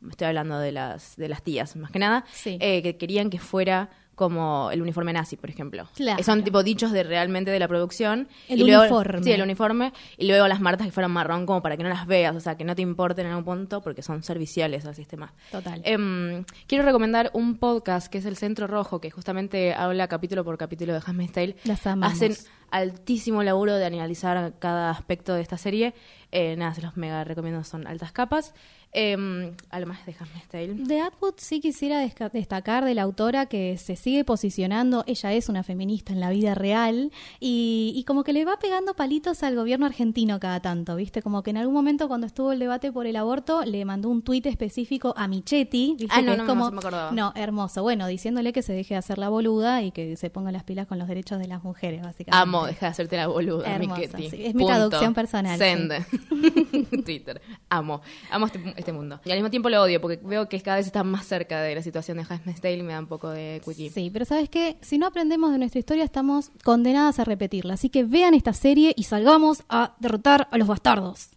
[0.00, 2.56] me estoy hablando de las, de las tías, más que nada, Sí.
[2.60, 5.88] eh, que querían que fuera como el uniforme nazi, por ejemplo.
[5.94, 6.22] Claro.
[6.22, 8.28] Son tipo dichos de realmente de la producción.
[8.48, 9.22] El y luego- uniforme.
[9.22, 9.92] Sí, el uniforme.
[10.18, 12.56] Y luego las martas que fueran marrón como para que no las veas, o sea,
[12.56, 15.32] que no te importen en algún punto porque son serviciales al sistema.
[15.50, 15.80] Total.
[15.84, 20.58] Em, quiero recomendar un podcast que es el Centro Rojo, que justamente habla capítulo por
[20.58, 21.56] capítulo de Handmaid's Tale.
[21.64, 22.14] Las amamos.
[22.16, 22.34] Hacen
[22.70, 25.94] altísimo laburo de analizar cada aspecto de esta serie.
[26.32, 28.52] Eh, nada, se los mega recomiendo, son altas capas.
[28.92, 30.74] Em, algo más de Handmaid's Tale.
[30.74, 32.00] De Atwood sí quisiera
[32.32, 36.54] destacar de la autora que se sigue posicionando, ella es una feminista en la vida
[36.54, 41.20] real y, y como que le va pegando palitos al gobierno argentino cada tanto, ¿viste?
[41.20, 44.22] Como que en algún momento cuando estuvo el debate por el aborto le mandó un
[44.22, 46.14] tuit específico a Michetti, ¿viste?
[46.14, 47.12] Ah, no, que no, es no, como, se me acordaba.
[47.12, 50.50] no, hermoso, bueno, diciéndole que se deje de hacer la boluda y que se ponga
[50.50, 52.42] las pilas con los derechos de las mujeres, básicamente.
[52.42, 53.78] Amo, deja de hacerte la boluda,
[54.16, 55.92] sí, es mi traducción personal, Send.
[57.04, 57.40] Twitter.
[57.68, 58.00] Amo.
[58.30, 59.20] Amo este, este mundo.
[59.24, 61.74] Y al mismo tiempo lo odio porque veo que cada vez está más cerca de
[61.74, 63.90] la situación de Handmaid's Tale y me da un poco de equity.
[63.90, 64.76] Sí, pero ¿sabes qué?
[64.80, 67.74] Si no aprendemos de nuestra historia, estamos condenadas a repetirla.
[67.74, 71.30] Así que vean esta serie y salgamos a derrotar a los bastardos.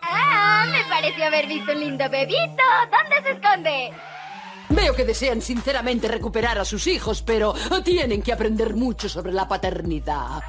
[0.00, 2.62] Ah, me pareció haber visto un lindo bebito.
[2.90, 3.92] ¿Dónde se esconde?
[4.74, 7.54] Veo que desean sinceramente recuperar a sus hijos, pero
[7.84, 10.42] tienen que aprender mucho sobre la paternidad.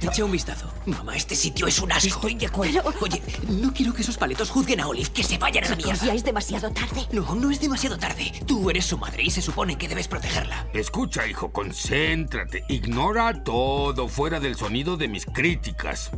[0.00, 0.72] Echa un vistazo.
[0.86, 2.08] Mamá, este sitio es un asco.
[2.08, 2.82] Estoy de acuerdo.
[3.00, 6.04] Oye, no quiero que esos paletos juzguen a Olive, que se vayan a la mierda.
[6.04, 7.06] Ya es demasiado tarde.
[7.12, 8.32] No, no es demasiado tarde.
[8.46, 10.66] Tú eres su madre y se supone que debes protegerla.
[10.72, 12.64] Escucha, hijo, concéntrate.
[12.68, 16.10] Ignora todo fuera del sonido de mis críticas.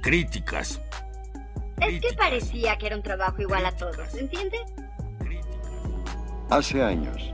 [0.00, 0.80] Críticas.
[1.80, 4.62] Es que parecía que era un trabajo igual a todos, ¿entiendes?
[6.50, 7.30] Hace años,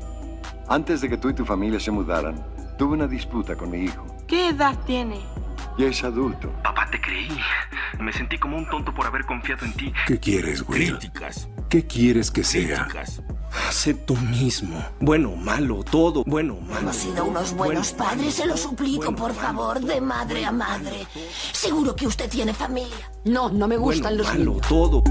[0.68, 2.44] antes de que tú y tu familia se mudaran,
[2.77, 4.05] tuve una disputa con mi hijo.
[4.27, 5.20] ¿Qué edad tiene?
[5.79, 6.50] Ya es adulto.
[6.62, 7.29] Papá, te creí.
[8.00, 9.92] Me sentí como un tonto por haber confiado en ti.
[10.07, 10.98] ¿Qué quieres, Will?
[10.98, 11.48] Críticas.
[11.68, 12.83] ¿Qué quieres que sea?
[12.87, 13.22] Críticas.
[13.70, 14.85] Sé tú mismo.
[15.00, 16.24] Bueno, malo, todo.
[16.27, 16.81] Bueno, malo.
[16.81, 21.07] Hemos sido unos buenos padres, se lo suplico, por favor, de madre a madre.
[21.53, 23.11] Seguro que usted tiene familia.
[23.24, 24.68] No, no me Bueno, gustan los malo, niños.
[24.68, 25.03] todo.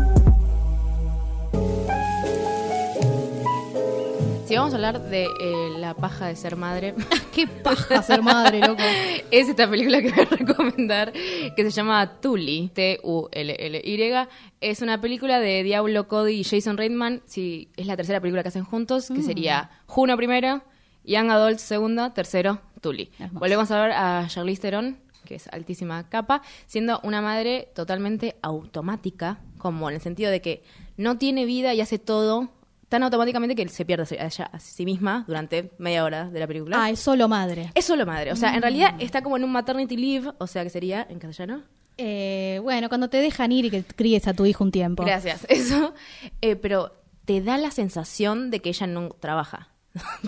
[4.53, 6.93] Si vamos a hablar de eh, la paja de ser madre,
[7.33, 8.83] ¡Qué paja ser madre, loco!
[9.31, 14.27] es esta película que voy a recomendar que se llama Tully, T-U-L-L-Y.
[14.61, 17.23] Es una película de Diablo Cody y Jason Reitman.
[17.25, 20.61] Si es la tercera película que hacen juntos, que sería Juno primero,
[21.03, 23.09] Young Adult segundo, tercero, Tully.
[23.17, 23.39] Hermoso.
[23.39, 29.39] Volvemos a ver a Charlize Theron, que es altísima capa, siendo una madre totalmente automática,
[29.57, 30.63] como en el sentido de que
[30.95, 32.51] no tiene vida y hace todo
[32.93, 36.45] tan automáticamente que se pierde a ella- a sí misma durante media hora de la
[36.45, 36.77] película.
[36.79, 37.71] Ah, es solo madre.
[37.73, 38.31] Es solo madre.
[38.31, 41.17] O sea, en realidad está como en un maternity leave, o sea, que sería en
[41.17, 41.63] castellano.
[41.97, 45.03] Eh, bueno, cuando te dejan ir y que críes a tu hijo un tiempo.
[45.03, 45.43] Gracias.
[45.49, 45.95] Eso.
[46.41, 46.91] Eh, pero
[47.25, 49.69] te da la sensación de que ella no trabaja.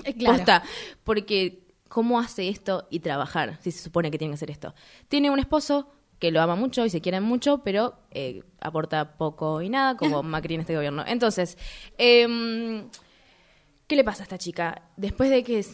[0.04, 0.38] Eh, claro.
[0.38, 0.64] Posta,
[1.04, 3.60] porque ¿cómo hace esto y trabajar?
[3.62, 4.74] Si se supone que tiene que hacer esto.
[5.08, 5.88] Tiene un esposo
[6.20, 10.24] que lo ama mucho y se quieren mucho, pero eh, aporta poco y nada, como
[10.24, 11.04] Macri en este gobierno.
[11.06, 11.58] Entonces,
[11.98, 12.90] em,
[13.88, 14.84] ¿qué le pasa a esta chica?
[14.98, 15.66] Después de que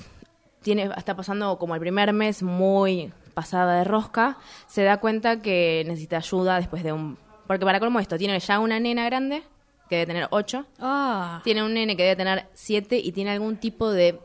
[0.61, 5.83] tiene, está pasando como el primer mes muy pasada de rosca, se da cuenta que
[5.87, 7.17] necesita ayuda después de un...
[7.47, 9.43] Porque para colmo esto, tiene ya una nena grande,
[9.89, 13.57] que debe tener ocho, Ah, tiene un nene que debe tener siete y tiene algún
[13.57, 14.19] tipo de...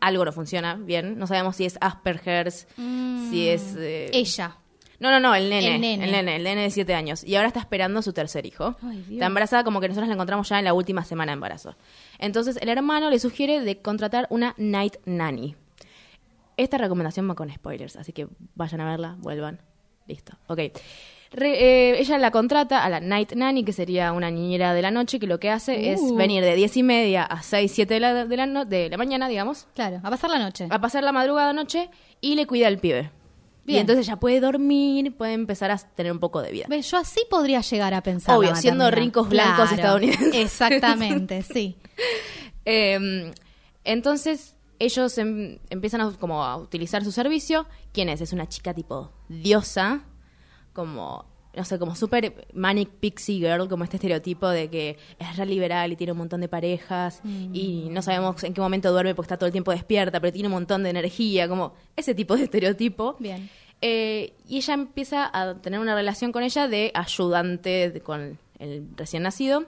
[0.00, 3.74] Algo no funciona bien, no sabemos si es Asperger's, si es...
[3.76, 4.56] eh, ella.
[5.00, 6.36] no, no, no, el nene, El el nene.
[6.36, 7.24] El nene, de siete años.
[7.24, 8.76] Y ahora está esperando su tercer hijo.
[8.82, 11.76] Ay, está embarazada como que nosotros la encontramos ya en la última semana de embarazo.
[12.18, 15.56] Entonces el hermano le sugiere de contratar una night nanny.
[16.56, 19.60] Esta recomendación va con spoilers, así que vayan a verla, vuelvan.
[20.06, 20.36] Listo.
[20.48, 20.60] Ok.
[21.30, 24.90] Re- eh, ella la contrata a la night nanny, que sería una niñera de la
[24.90, 26.16] noche, que lo que hace es Uh.
[26.16, 28.96] venir de diez y media a seis, siete de la, de la, no- de la
[28.96, 30.66] mañana, digamos, Claro, a pasar la noche.
[30.70, 31.90] a pasar la madrugada noche
[32.22, 33.10] y le cuida al pibe.
[33.66, 33.80] Y Bien.
[33.82, 36.66] entonces ella puede dormir, puede empezar a tener un poco de vida.
[36.74, 38.34] Yo así podría llegar a pensar.
[38.34, 40.34] Obvio, siendo ricos blancos estadounidenses.
[40.34, 41.76] Exactamente, sí.
[42.64, 43.32] Eh,
[43.84, 47.66] entonces ellos em- empiezan a, como a utilizar su servicio.
[47.92, 48.20] ¿Quién es?
[48.20, 50.02] Es una chica tipo diosa,
[50.78, 51.24] como,
[51.56, 55.90] no sé, como super manic pixie girl, como este estereotipo de que es re liberal
[55.92, 57.20] y tiene un montón de parejas
[57.52, 60.46] y no sabemos en qué momento duerme porque está todo el tiempo despierta, pero tiene
[60.46, 63.16] un montón de energía, como ese tipo de estereotipo.
[63.18, 63.50] Bien.
[63.82, 68.86] Eh, y ella empieza a tener una relación con ella de ayudante de- con el
[68.96, 69.64] recién nacido.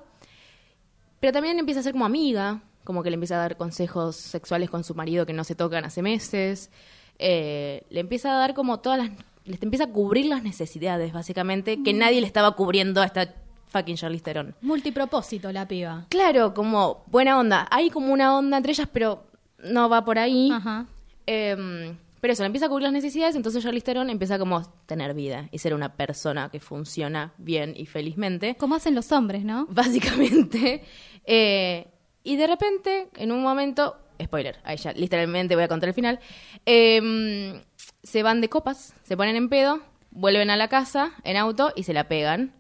[1.20, 4.70] Pero también empieza a ser como amiga, como que le empieza a dar consejos sexuales
[4.70, 6.70] con su marido que no se tocan hace meses.
[7.18, 9.10] Eh, le empieza a dar como todas las...
[9.44, 13.34] Le empieza a cubrir las necesidades, básicamente, que nadie le estaba cubriendo a esta
[13.66, 14.54] fucking Charlize Theron.
[14.60, 16.06] Multipropósito la piba.
[16.08, 17.66] Claro, como buena onda.
[17.70, 19.24] Hay como una onda entre ellas, pero
[19.64, 20.50] no va por ahí.
[20.52, 20.86] Ajá.
[21.26, 24.72] Eh, pero eso, le empieza a cubrir las necesidades, entonces Charlize Theron empieza como a
[24.84, 28.56] tener vida y ser una persona que funciona bien y felizmente.
[28.56, 29.66] Como hacen los hombres, ¿no?
[29.70, 30.82] Básicamente.
[31.24, 31.88] Eh,
[32.22, 36.20] y de repente, en un momento, spoiler, ahí ya literalmente voy a contar el final,
[36.66, 37.62] eh,
[38.02, 41.82] se van de copas, se ponen en pedo, vuelven a la casa en auto y
[41.84, 42.54] se la pegan.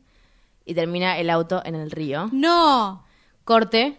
[0.64, 2.28] Y termina el auto en el río.
[2.32, 3.04] No.
[3.44, 3.98] Corte,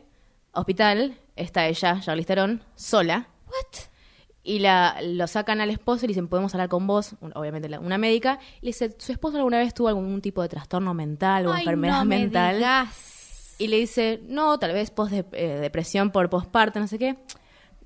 [0.54, 3.28] hospital, está ella, Charlize Theron, sola.
[3.48, 3.82] What?
[4.44, 7.68] Y la, lo sacan al esposo y le dicen, podemos hablar con vos, un- obviamente
[7.70, 8.40] la- una médica.
[8.62, 11.60] Y le dice, ¿su esposo alguna vez tuvo algún tipo de trastorno mental o Ay,
[11.62, 12.56] enfermedad no me mental?
[12.58, 13.56] digas.
[13.60, 17.18] Y le dice, no, tal vez post depresión por posparto, no sé qué.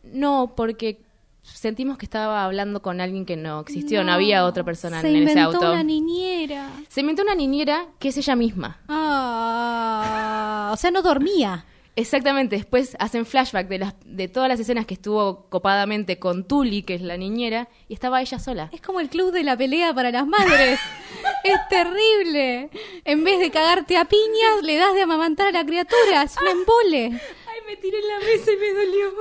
[0.04, 1.02] No, porque
[1.46, 5.16] sentimos que estaba hablando con alguien que no existió, no, había otra persona Se en
[5.16, 5.72] ese inventó auto.
[5.72, 6.70] una niñera.
[6.90, 8.80] Se inventó una niñera que es ella misma.
[8.88, 11.66] Ah, o sea, no dormía.
[11.98, 16.84] Exactamente, después hacen flashback de, las, de todas las escenas que estuvo copadamente con Tuli,
[16.84, 18.70] que es la niñera, y estaba ella sola.
[18.74, 20.78] Es como el club de la pelea para las madres.
[21.46, 22.70] es terrible.
[23.06, 26.24] En vez de cagarte a piñas, le das de amamantar a la criatura.
[26.24, 27.06] Es un embole.
[27.48, 29.12] Ay, me tiré en la mesa y me dolió.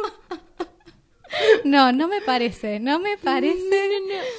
[1.65, 2.81] No, no me parece.
[2.81, 3.91] No me parece.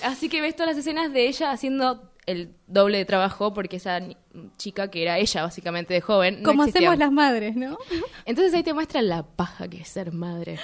[0.03, 3.99] Así que ves todas las escenas de ella haciendo el doble de trabajo porque esa
[4.57, 6.89] chica que era ella básicamente de joven Como existía.
[6.89, 7.77] hacemos las madres, ¿no?
[8.25, 10.57] Entonces ahí te muestra la paja que es ser madre.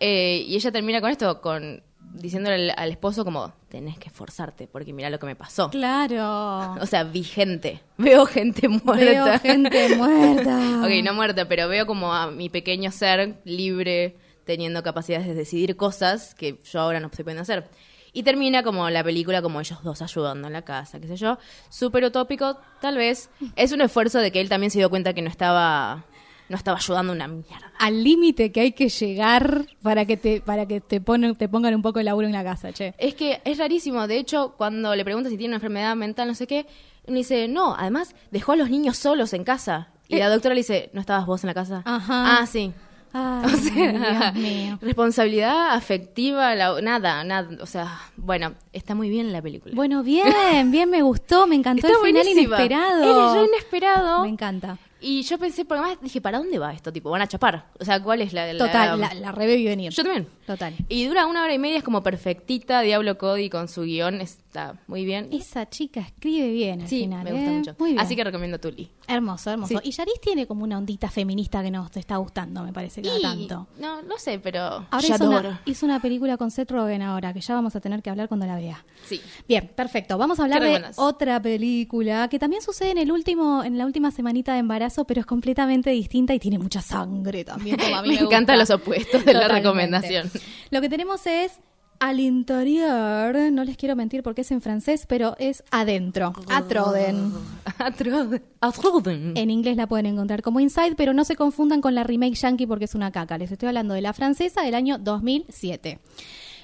[0.00, 1.82] Eh, y ella termina con esto, con
[2.14, 5.70] diciéndole al, al esposo como, tenés que esforzarte porque mira lo que me pasó.
[5.70, 6.76] Claro.
[6.80, 7.80] O sea, vi gente.
[7.96, 8.94] Veo gente muerta.
[9.04, 10.82] Veo gente muerta.
[10.84, 14.16] ok, no muerta, pero veo como a mi pequeño ser libre,
[14.48, 17.68] teniendo capacidades de decidir cosas que yo ahora no estoy pudiendo hacer.
[18.14, 21.36] Y termina como la película, como ellos dos ayudando en la casa, qué sé yo.
[21.68, 23.28] Súper utópico, tal vez.
[23.56, 26.06] Es un esfuerzo de que él también se dio cuenta que no estaba,
[26.48, 27.74] no estaba ayudando una mierda.
[27.78, 31.74] Al límite que hay que llegar para que te para que te ponen te pongan
[31.74, 32.94] un poco de laburo en la casa, che.
[32.96, 34.06] Es que es rarísimo.
[34.06, 36.66] De hecho, cuando le preguntas si tiene una enfermedad mental, no sé qué,
[37.06, 39.88] me dice, no, además dejó a los niños solos en casa.
[40.08, 41.82] Y la doctora le dice, ¿no estabas vos en la casa?
[41.84, 42.38] Ajá.
[42.40, 42.72] Ah, sí.
[43.12, 44.78] Ay, O sea, Dios mío.
[44.80, 47.48] responsabilidad afectiva, la- nada, nada.
[47.60, 49.74] O sea, bueno, está muy bien la película.
[49.74, 52.56] Bueno, bien, bien, me gustó, me encantó Está el final buenísima.
[52.56, 53.34] inesperado.
[53.34, 54.22] Re inesperado.
[54.22, 54.78] Me encanta.
[55.00, 56.92] Y yo pensé, porque además dije, ¿para dónde va esto?
[56.92, 57.66] Tipo, van a chapar.
[57.78, 58.52] O sea, ¿cuál es la...?
[58.52, 59.92] la- Total, la, la venir.
[59.92, 60.28] Yo también.
[60.46, 60.74] Total.
[60.88, 62.80] Y dura una hora y media, es como perfectita.
[62.80, 65.28] Diablo Cody con su guion está muy bien.
[65.30, 67.24] Esa chica escribe bien al Sí, final.
[67.24, 67.58] me gusta ¿eh?
[67.58, 67.74] mucho.
[67.78, 68.00] Muy bien.
[68.00, 68.90] Así que recomiendo Tuli.
[69.06, 69.78] Hermoso, hermoso.
[69.78, 69.88] Sí.
[69.88, 73.22] Y Yaris tiene como una ondita feminista que nos está gustando, me parece, cada Y-
[73.22, 73.66] tanto.
[73.78, 77.40] No, no sé, pero Ahora hizo una, hizo una película con Seth Rogen ahora, que
[77.40, 78.84] ya vamos a tener que hablar cuando la vea.
[79.06, 79.20] Sí.
[79.46, 80.18] Bien, perfecto.
[80.18, 83.86] Vamos a hablar ¿Qué de otra película que también sucede en el último, en la
[83.86, 87.76] última semanita de embarazo, pero es completamente distinta y tiene mucha sangre también.
[87.76, 90.30] como a mí Me me, encantan los opuestos de la recomendación.
[90.70, 91.60] Lo que tenemos es
[92.00, 97.32] al interior, no les quiero mentir porque es en francés, pero es adentro, atroden.
[97.78, 98.42] Atroden.
[98.60, 99.32] Atroden.
[99.36, 102.66] En inglés la pueden encontrar como Inside, pero no se confundan con la remake yankee
[102.66, 103.38] porque es una caca.
[103.38, 105.98] Les estoy hablando de la francesa del año 2007.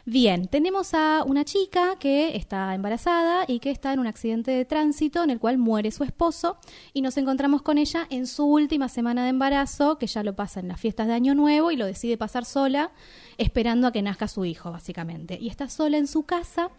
[0.07, 4.67] Bien, tenemos a una chica que está embarazada y que está en un accidente de
[4.67, 6.59] tránsito en el cual muere su esposo
[6.93, 10.61] y nos encontramos con ella en su última semana de embarazo, que ya lo pasa
[10.61, 12.93] en las fiestas de Año Nuevo y lo decide pasar sola,
[13.39, 15.39] esperando a que nazca su hijo, básicamente.
[15.41, 16.71] Y está sola en su casa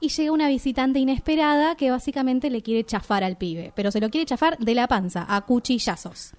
[0.00, 4.10] y llega una visitante inesperada que básicamente le quiere chafar al pibe, pero se lo
[4.10, 6.32] quiere chafar de la panza, a cuchillazos.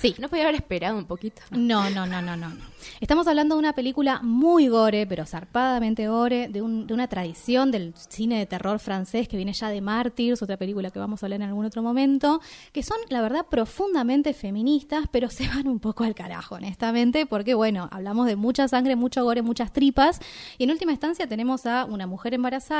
[0.00, 0.14] Sí.
[0.18, 1.42] ¿No podía haber esperado un poquito?
[1.50, 2.48] No, no, no, no, no.
[2.48, 2.76] no.
[3.00, 7.70] Estamos hablando de una película muy gore, pero zarpadamente gore, de, un- de una tradición
[7.70, 11.26] del cine de terror francés que viene ya de Mártires, otra película que vamos a
[11.26, 12.40] hablar en algún otro momento,
[12.72, 17.54] que son, la verdad, profundamente feministas, pero se van un poco al carajo, honestamente, porque,
[17.54, 20.20] bueno, hablamos de mucha sangre, mucho gore, muchas tripas,
[20.58, 22.75] y en última instancia tenemos a una mujer embarazada,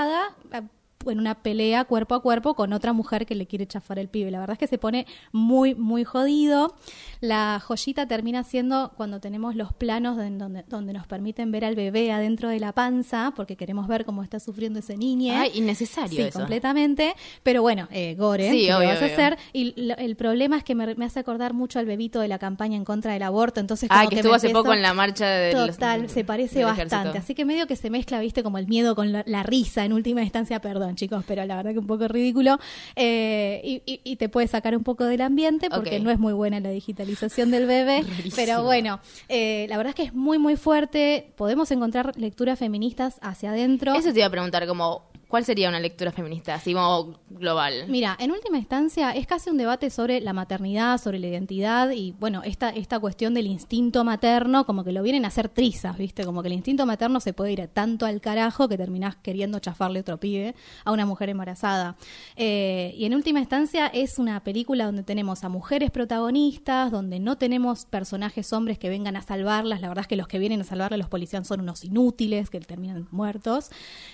[0.52, 0.62] a-
[1.04, 4.30] en una pelea cuerpo a cuerpo con otra mujer que le quiere chafar el pibe.
[4.30, 6.74] La verdad es que se pone muy, muy jodido.
[7.20, 11.76] La joyita termina siendo cuando tenemos los planos de- donde, donde nos permiten ver al
[11.76, 15.34] bebé adentro de la panza, porque queremos ver cómo está sufriendo ese niño.
[15.36, 16.38] Ay, innecesario Sí, eso.
[16.40, 17.14] completamente.
[17.42, 19.12] Pero bueno, eh, Gore, Sí, ¿qué obvio, vas a obvio.
[19.14, 19.38] hacer?
[19.52, 22.38] Y lo- el problema es que me, me hace acordar mucho al bebito de la
[22.40, 23.60] campaña en contra del aborto.
[23.60, 26.94] Entonces, como Ah, que estuvo hace poco en la marcha de Total, se parece bastante.
[26.96, 27.18] ejército.
[27.18, 29.92] Así que medio que se mezcla, viste, como el miedo con la, la risa en
[29.92, 30.60] última instancia.
[30.60, 32.58] Perdón, chicos, pero la verdad que un poco ridículo.
[32.96, 36.32] Eh, y, y- y te puede sacar un poco del ambiente porque no es muy
[36.32, 38.04] buena la digitalización del bebé.
[38.36, 41.32] pero bueno, eh, la verdad es que es muy, muy fuerte.
[41.36, 43.94] Podemos encontrar lecturas feministas hacia adentro.
[43.94, 47.86] Eso te iba a preguntar, como, ¿cuál sería una lectura feminista, así como global?
[47.88, 52.12] Mira, en última instancia es casi un debate sobre la maternidad, sobre la identidad y
[52.12, 56.24] bueno, esta, esta cuestión del instinto materno, como que lo vienen a hacer trizas, ¿viste?
[56.24, 60.00] Como que el instinto materno se puede ir tanto al carajo que terminás queriendo chafarle
[60.00, 61.96] otro pibe a una mujer embarazada.
[62.36, 67.36] Eh, y en última instancia es una película donde tenemos a mujeres protagonistas, donde no
[67.36, 70.64] tenemos personajes hombres que vengan a salvarlas, la verdad es que los que vienen a
[70.64, 73.70] salvarlas los policías son unos inútiles que terminan muertos.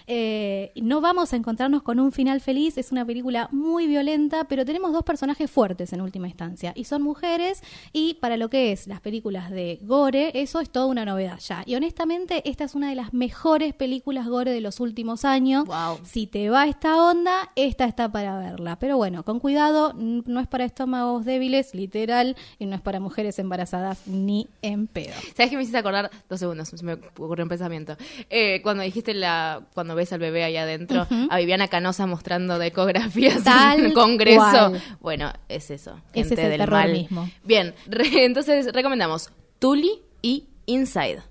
[0.06, 4.64] Eh, no vamos a encontrarnos con un final feliz, es una película muy violenta, pero
[4.64, 7.62] tenemos dos personajes fuertes en última instancia, y son mujeres,
[7.92, 11.62] y para lo que es las películas de Gore, eso es toda una novedad ya.
[11.66, 15.64] Y honestamente, esta es una de las mejores películas Gore de los últimos años.
[16.04, 18.78] Si te va esta onda, esta está para verla.
[18.78, 23.38] Pero bueno, con cuidado, no es para estómagos débiles, literal, y no es para mujeres
[23.38, 25.14] embarazadas ni en pedo.
[25.36, 26.10] ¿Sabes qué me hiciste acordar?
[26.28, 27.96] Dos segundos, se me ocurrió un pensamiento.
[28.30, 30.91] Eh, cuando dijiste la, cuando ves al bebé ahí adentro,
[31.30, 34.40] A Viviana Canosa mostrando de ecografías Tal en el congreso.
[34.40, 34.82] cual.
[35.00, 36.00] Bueno, es eso.
[36.12, 36.92] Ese gente es el del mal.
[36.92, 37.30] mismo.
[37.44, 41.22] Bien, re- entonces recomendamos Tully y Inside.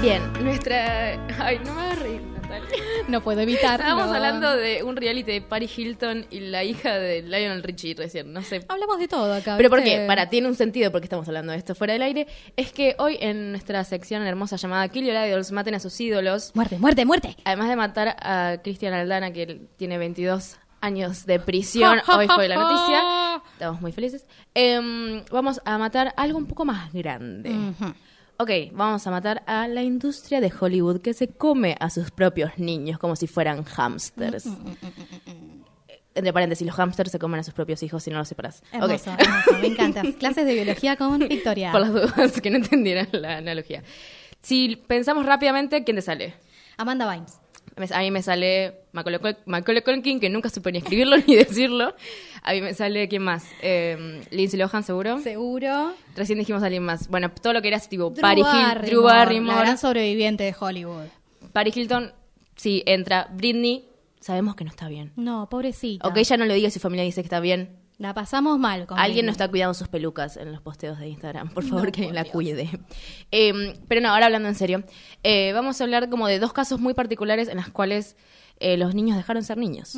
[0.00, 1.14] Bien, nuestra...
[1.44, 1.85] Ay, no me.
[3.08, 3.80] No puedo evitar.
[3.80, 8.32] Estábamos hablando de un reality de Paris Hilton y la hija de Lionel Richie recién,
[8.32, 8.64] no sé.
[8.68, 9.56] Hablamos de todo acá.
[9.56, 10.04] Pero ¿por qué?
[10.08, 12.26] Para, tiene un sentido porque estamos hablando de esto fuera del aire.
[12.56, 16.50] Es que hoy en nuestra sección hermosa llamada Kill Your Idols, maten a sus ídolos.
[16.54, 17.36] Muerte, muerte, muerte.
[17.44, 22.56] Además de matar a Cristian Aldana, que tiene 22 años de prisión, hoy fue la
[22.56, 23.42] noticia.
[23.52, 24.26] Estamos muy felices.
[24.52, 27.54] Em, vamos a matar algo un poco más grande.
[28.38, 32.58] Ok, vamos a matar a la industria de Hollywood que se come a sus propios
[32.58, 34.46] niños como si fueran hámsters.
[36.14, 38.62] Entre paréntesis, los hámsters se comen a sus propios hijos si no los separas.
[38.72, 40.02] Hermoso, hermoso, me encanta.
[40.18, 41.72] Clases de biología con Victoria.
[41.72, 43.82] Por las dudas que no entendieran la analogía.
[44.42, 46.34] Si pensamos rápidamente, ¿quién te sale?
[46.76, 47.38] Amanda Bynes.
[47.92, 51.94] A mí me sale Macaulay, Cul- Macaulay Culkin, que nunca supe ni escribirlo ni decirlo.
[52.42, 53.44] A mí me sale, ¿quién más?
[53.60, 55.18] Eh, Lindsay Lohan, seguro.
[55.20, 55.92] Seguro.
[56.14, 57.08] Recién dijimos a alguien más.
[57.08, 59.56] Bueno, todo lo que era tipo Drew Paris Hilton, Barrymore, Drew Barrymore.
[59.56, 61.06] La gran sobreviviente de Hollywood.
[61.52, 62.12] Paris Hilton,
[62.56, 63.28] sí, entra.
[63.34, 63.84] Britney,
[64.20, 65.12] sabemos que no está bien.
[65.16, 66.08] No, pobrecita.
[66.08, 67.76] Ok, ya no le diga si su familia dice que está bien.
[67.98, 71.48] La pasamos mal con Alguien no está cuidando sus pelucas en los posteos de Instagram.
[71.48, 72.68] Por favor, No, que por la cuide.
[73.30, 74.84] Eh, pero no, ahora hablando en serio.
[75.22, 78.16] eh, vamos a hablar como de dos casos muy particulares en las cuales
[78.58, 79.94] eh, los niños dejaron ser niños.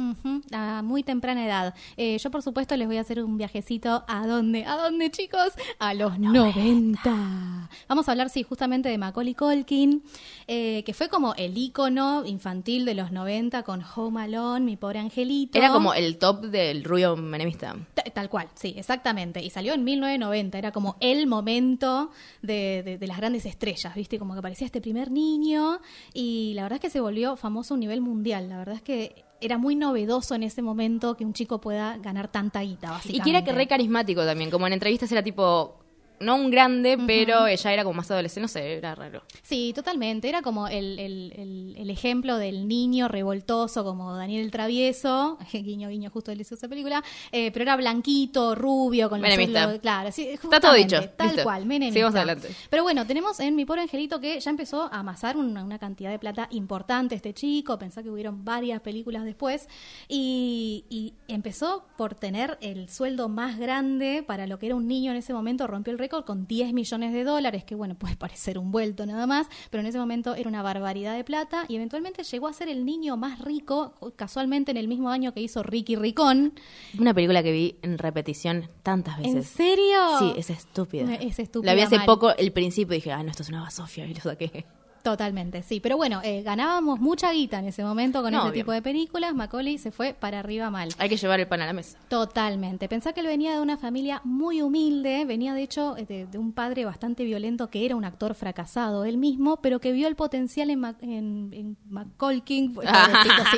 [0.52, 1.74] A muy temprana edad.
[1.96, 4.04] Eh, yo, por supuesto, les voy a hacer un viajecito.
[4.08, 4.64] ¿A dónde?
[4.64, 5.52] ¿A dónde, chicos?
[5.78, 7.68] A los 90.
[7.88, 10.02] Vamos a hablar, sí, justamente de Macaulay Culkin,
[10.46, 14.98] eh, que fue como el ícono infantil de los 90 con Home Alone, Mi Pobre
[14.98, 15.58] Angelito.
[15.58, 17.76] Era como el top del rubio menemista.
[17.94, 19.42] Ta- Tal cual, sí, exactamente.
[19.44, 22.10] Y salió en 1990, era como el momento
[22.42, 24.18] de, de- de las grandes estrellas, ¿viste?
[24.18, 25.78] Como que aparecía este primer niño
[26.14, 28.47] y la verdad es que se volvió famoso a un nivel mundial.
[28.48, 32.28] La verdad es que era muy novedoso en ese momento que un chico pueda ganar
[32.28, 33.22] tanta guita, Y básicamente.
[33.24, 34.50] que era que re carismático también.
[34.50, 35.76] Como en entrevistas era tipo,
[36.20, 38.42] no un grande, pero ella era como más adolescente.
[38.42, 39.22] No sé, era raro.
[39.42, 40.28] Sí, totalmente.
[40.28, 45.88] Era como el, el- el- el ejemplo del niño revoltoso como Daniel el Travieso, guiño,
[45.88, 47.02] guiño, justo él hizo esa película,
[47.32, 49.66] eh, pero era blanquito, rubio, con los Menemista.
[49.66, 51.00] los- Claro, sí, Está todo dicho.
[51.16, 51.42] Tal Listo.
[51.44, 51.94] cual, menemista.
[51.94, 52.48] Sigamos adelante.
[52.70, 56.10] Pero bueno, tenemos en Mi Pobre Angelito que ya empezó a amasar una, una cantidad
[56.10, 59.68] de plata importante este chico, pensá que hubieron varias películas después,
[60.08, 65.10] y, y empezó por tener el sueldo más grande para lo que era un niño
[65.12, 68.58] en ese momento, rompió el récord con 10 millones de dólares, que bueno, puede parecer
[68.58, 72.22] un vuelto nada más, pero en ese momento era una barbaridad de plata y eventualmente
[72.22, 75.96] llegó a ser el niño más rico, casualmente en el mismo año que hizo Ricky
[75.96, 76.54] Ricón.
[76.98, 79.34] Una película que vi en repetición tantas veces.
[79.34, 80.18] ¿En serio?
[80.18, 81.14] Sí, es estúpida.
[81.14, 81.72] Es estúpida.
[81.72, 82.06] La vi hace mal.
[82.06, 84.64] poco, el principio, dije, ah, no, esto es una basofia, y lo saqué.
[85.02, 85.80] Totalmente, sí.
[85.80, 88.60] Pero bueno, eh, ganábamos mucha guita en ese momento con No, ese obvio.
[88.62, 89.34] tipo de películas.
[89.34, 90.88] Macaulay se fue para arriba mal.
[90.98, 91.98] Hay que llevar el pan a la mesa.
[92.08, 92.88] Totalmente.
[92.88, 96.52] Pensá que él venía de una familia muy humilde, venía de hecho de, de un
[96.52, 100.70] padre bastante violento que era un actor fracasado él mismo, pero que vio el potencial
[100.70, 102.42] en, Mac- en, en Macaulay.
[102.48, 102.68] Sí,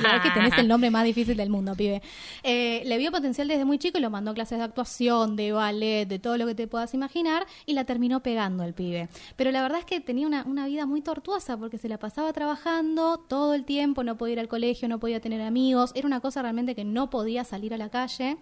[0.03, 2.03] verdad que tenés el nombre más difícil del mundo, pibe.
[2.43, 5.53] Eh, le vio potencial desde muy chico y lo mandó a clases de actuación, de
[5.53, 9.09] ballet, de todo lo que te puedas imaginar y la terminó pegando el pibe.
[9.37, 12.33] Pero la verdad es que tenía una, una vida muy tortuosa porque se la pasaba
[12.33, 16.21] trabajando todo el tiempo, no podía ir al colegio, no podía tener amigos, era una
[16.21, 18.37] cosa realmente que no podía salir a la calle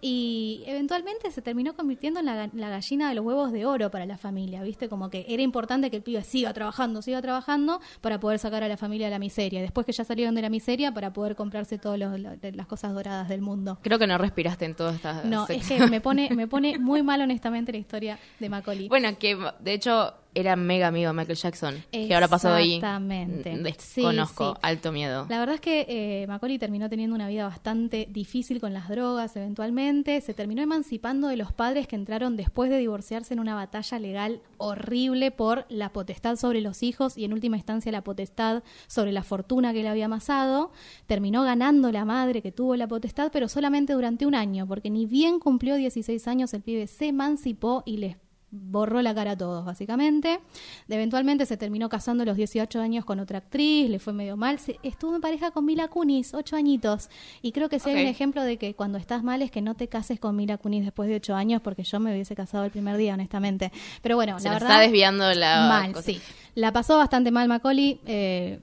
[0.00, 3.90] y eventualmente se terminó convirtiendo en la, ga- la gallina de los huevos de oro
[3.90, 4.88] para la familia, ¿viste?
[4.88, 8.68] Como que era importante que el pibe siga trabajando, siga trabajando para poder sacar a
[8.68, 9.60] la familia de la miseria.
[9.62, 13.40] Después que ya salieron de la miseria, para poder comprarse todas las cosas doradas del
[13.40, 13.78] mundo.
[13.82, 17.02] Creo que no respiraste en todas estas No, es que me pone, me pone muy
[17.02, 18.88] mal honestamente la historia de Macaulay.
[18.94, 21.74] Bueno, que de hecho era mega amigo de Michael Jackson.
[21.90, 22.74] Que ahora pasó ahí.
[22.74, 23.54] Exactamente.
[23.56, 24.58] Mm, Desconozco, Sí, sí.
[24.62, 25.26] alto miedo.
[25.28, 29.36] La verdad es que eh, Macaulay terminó teniendo una vida bastante difícil con las drogas
[29.36, 30.20] eventualmente.
[30.20, 34.40] Se terminó emancipando de los padres que entraron después de divorciarse en una batalla legal
[34.58, 39.22] horrible por la potestad sobre los hijos y en última instancia la potestad sobre la
[39.22, 40.72] fortuna que le había amasado.
[41.06, 45.06] Terminó ganando la madre que tuvo la potestad, pero solamente durante un año, porque ni
[45.06, 48.16] bien cumplió 16 años el pibe se emancipó y les
[48.56, 50.40] borró la cara a todos, básicamente.
[50.88, 54.58] Eventualmente se terminó casando a los 18 años con otra actriz, le fue medio mal.
[54.58, 57.08] Se- estuvo en pareja con Mila Kunis, 8 añitos.
[57.42, 58.02] Y creo que si hay Ok.
[58.02, 60.84] un ejemplo de que cuando estás mal es que no te cases con Mila Kunis
[60.84, 63.72] después de 8 años, porque yo me hubiese casado el primer día, honestamente.
[64.02, 64.70] Pero bueno, Se la la verdad.
[64.76, 66.04] está desviando la Mal, cosa.
[66.06, 66.20] sí.
[66.54, 68.00] La pasó bastante mal Macaulay.
[68.06, 68.60] eh,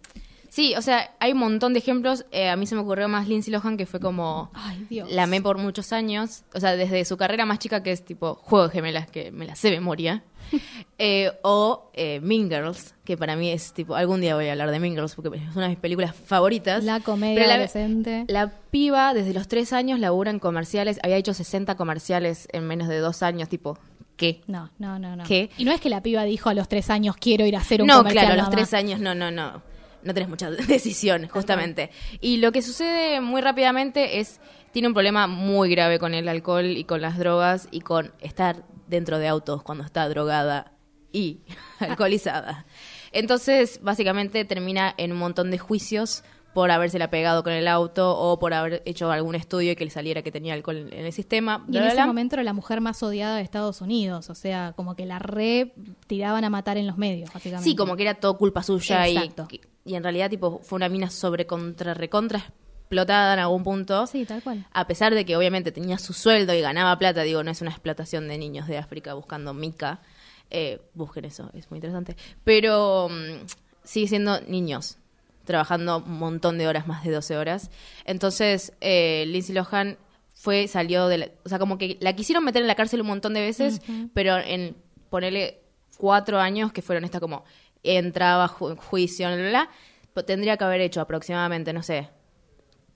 [0.53, 2.25] Sí, o sea, hay un montón de ejemplos.
[2.33, 4.51] Eh, a mí se me ocurrió más Lindsay Lohan, que fue como...
[4.53, 5.09] Ay, Dios.
[5.09, 6.43] La amé por muchos años.
[6.53, 9.45] O sea, desde su carrera más chica, que es tipo Juego de Gemelas, que me
[9.45, 10.23] la sé memoria.
[11.03, 13.95] Eh, o eh, Mean Girls, que para mí es tipo...
[13.95, 16.83] Algún día voy a hablar de Mean Girls, porque es una de mis películas favoritas.
[16.83, 18.25] La comedia la- adolescente.
[18.27, 20.99] La piba, desde los tres años, labura en comerciales.
[21.01, 23.79] Había hecho 60 comerciales en menos de dos años, tipo...
[24.17, 24.41] ¿Qué?
[24.45, 25.23] No, no, no, no.
[25.23, 25.49] ¿Qué?
[25.57, 27.81] Y no es que la piba dijo a los 3 años quiero ir a hacer
[27.81, 28.25] un no, comercial.
[28.25, 28.55] claro, a los mamá.
[28.57, 29.63] tres años, no, no, no.
[30.03, 31.91] No tenés mucha decisión, justamente.
[32.19, 34.39] Y lo que sucede muy rápidamente es,
[34.71, 38.63] tiene un problema muy grave con el alcohol y con las drogas y con estar
[38.87, 40.73] dentro de autos cuando está drogada
[41.11, 41.41] y
[41.79, 42.65] alcoholizada.
[43.11, 46.23] Entonces, básicamente termina en un montón de juicios
[46.53, 49.91] por habérsela pegado con el auto o por haber hecho algún estudio y que le
[49.91, 51.65] saliera que tenía alcohol en el sistema.
[51.71, 54.95] Y en ese momento era la mujer más odiada de Estados Unidos, o sea, como
[54.95, 55.73] que la re
[56.07, 57.69] tiraban a matar en los medios, básicamente.
[57.69, 59.47] Sí, como que era todo culpa suya y, Exacto.
[59.85, 62.53] y en realidad tipo fue una mina sobre contra recontra
[62.91, 64.05] explotada en algún punto.
[64.05, 64.65] Sí, tal cual.
[64.73, 67.71] A pesar de que obviamente tenía su sueldo y ganaba plata, digo, no es una
[67.71, 70.01] explotación de niños de África buscando mica.
[70.49, 72.17] Eh, busquen eso, es muy interesante.
[72.43, 73.45] Pero mm,
[73.85, 74.97] sigue siendo niños,
[75.45, 77.71] trabajando un montón de horas, más de 12 horas.
[78.05, 79.97] Entonces, eh, Lindsay Lohan
[80.33, 83.07] fue, salió de la, o sea, como que la quisieron meter en la cárcel un
[83.07, 83.81] montón de veces,
[84.13, 84.75] pero en
[85.09, 85.61] ponerle
[85.97, 87.43] cuatro años que fueron esta como
[87.83, 89.69] entraba ju- juicio, bla, bla,
[90.13, 92.09] pues tendría que haber hecho aproximadamente, no sé,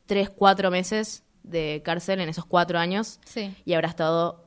[0.05, 3.53] tres, cuatro meses de cárcel en esos cuatro años Sí.
[3.65, 4.43] y habrá estado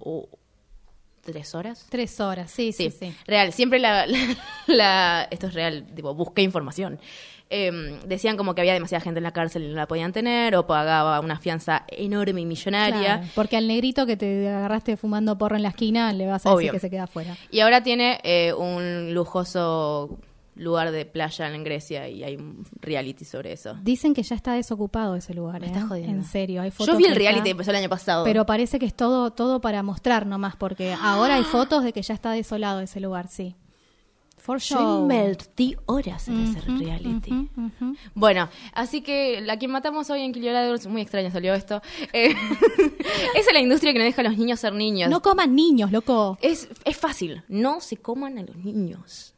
[0.00, 0.26] uh,
[1.24, 1.86] tres horas.
[1.90, 3.14] Tres horas, sí, sí, Sí, sí.
[3.26, 3.52] real.
[3.52, 6.98] Siempre la, la- la- Esto es real, tipo, busqué información.
[7.52, 10.54] Em, decían como que había demasiada gente en la cárcel y no la podían tener,
[10.54, 13.16] o pagaba una fianza enorme y millonaria.
[13.18, 16.50] Claro, porque al negrito que te agarraste fumando porro en la esquina le vas a
[16.50, 16.58] Obvio.
[16.58, 17.36] decir que se queda afuera.
[17.50, 20.16] Y ahora tiene eh, un lujoso
[20.56, 23.74] lugar de playa en Grecia y hay un reality sobre eso.
[23.82, 25.70] Dicen que ya está desocupado ese lugar, Me ¿eh?
[25.70, 26.12] estás jodiendo.
[26.12, 28.24] En serio, hay fotos Yo vi el que reality, está- empezó el año pasado.
[28.24, 32.02] Pero parece que es todo todo para mostrar nomás, porque ahora hay fotos de que
[32.02, 33.54] ya está desolado ese lugar, sí.
[34.36, 35.02] For Yo show.
[35.02, 37.50] invertí horas en ese reality.
[38.14, 41.82] Bueno, así que la que matamos hoy en Kiliolados, muy extraño salió esto,
[42.14, 42.34] eh,
[43.36, 45.10] es la industria que no deja a los niños ser niños.
[45.10, 46.38] No coman niños, loco.
[46.40, 49.34] Es, es fácil, no se coman a los niños.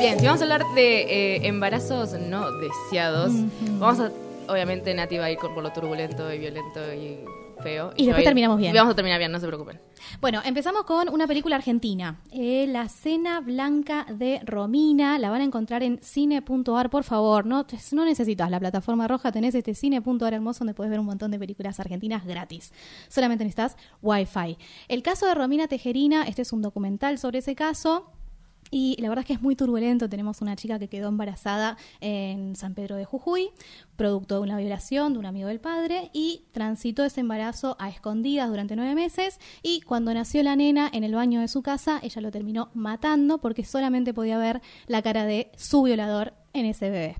[0.00, 1.02] Bien, si vamos a hablar de
[1.36, 3.32] eh, embarazos no deseados,
[3.78, 4.10] vamos a,
[4.50, 7.18] obviamente Nati va a ir con- por lo turbulento y violento y
[7.62, 7.92] feo.
[7.96, 8.74] Y después ir- terminamos bien.
[8.74, 9.78] y Vamos a terminar bien, no se preocupen.
[10.22, 15.18] Bueno, empezamos con una película argentina, eh, La Cena Blanca de Romina.
[15.18, 17.44] La van a encontrar en cine.ar, por favor.
[17.44, 21.30] No, no necesitas la plataforma roja, tenés este cine.ar hermoso donde puedes ver un montón
[21.30, 22.72] de películas argentinas gratis.
[23.08, 24.56] Solamente necesitas Wi-Fi.
[24.88, 28.10] El caso de Romina Tejerina, este es un documental sobre ese caso.
[28.70, 30.08] Y la verdad es que es muy turbulento.
[30.08, 33.50] Tenemos una chica que quedó embarazada en San Pedro de Jujuy,
[33.96, 38.48] producto de una violación de un amigo del padre, y transitó ese embarazo a escondidas
[38.48, 39.40] durante nueve meses.
[39.62, 43.38] Y cuando nació la nena en el baño de su casa, ella lo terminó matando
[43.38, 47.16] porque solamente podía ver la cara de su violador en ese bebé.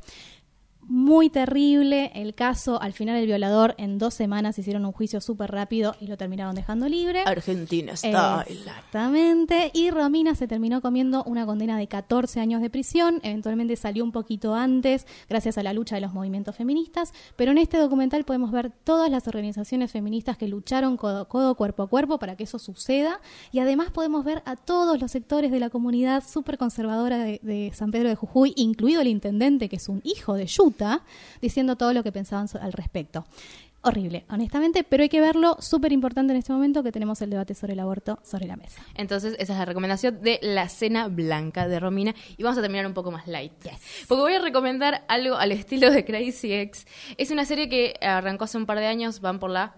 [0.93, 2.83] Muy terrible el caso.
[2.83, 6.57] Al final, el violador en dos semanas hicieron un juicio súper rápido y lo terminaron
[6.57, 7.23] dejando libre.
[7.27, 9.71] Argentina Exactamente.
[9.73, 13.21] Y Romina se terminó comiendo una condena de 14 años de prisión.
[13.23, 17.13] Eventualmente salió un poquito antes, gracias a la lucha de los movimientos feministas.
[17.37, 21.85] Pero en este documental podemos ver todas las organizaciones feministas que lucharon codo, codo cuerpo
[21.85, 23.21] a cuerpo para que eso suceda.
[23.53, 27.71] Y además podemos ver a todos los sectores de la comunidad súper conservadora de, de
[27.75, 30.80] San Pedro de Jujuy, incluido el intendente, que es un hijo de Yuta,
[31.41, 33.25] diciendo todo lo que pensaban al respecto.
[33.83, 35.57] Horrible, honestamente, pero hay que verlo.
[35.59, 38.83] Súper importante en este momento que tenemos el debate sobre el aborto sobre la mesa.
[38.95, 42.15] Entonces, esa es la recomendación de La Cena Blanca de Romina.
[42.37, 43.55] Y vamos a terminar un poco más light.
[44.07, 46.87] Porque voy a recomendar algo al estilo de Crazy Ex.
[47.17, 49.75] Es una serie que arrancó hace un par de años, van por la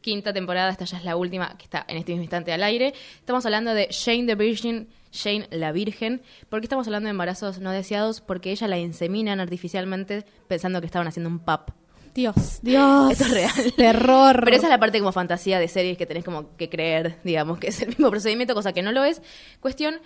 [0.00, 2.92] quinta temporada, esta ya es la última que está en este mismo instante al aire.
[3.18, 6.22] Estamos hablando de Shane the Virgin, Shane la Virgen.
[6.48, 8.20] ¿Por qué estamos hablando de embarazos no deseados?
[8.20, 11.70] Porque ella la inseminan artificialmente pensando que estaban haciendo un pap.
[12.14, 13.12] Dios, Dios.
[13.12, 13.72] Esto es real.
[13.76, 14.40] Terror.
[14.42, 17.58] Pero esa es la parte como fantasía de series que tenés como que creer, digamos,
[17.58, 19.20] que es el mismo procedimiento, cosa que no lo es.
[19.60, 20.00] Cuestión,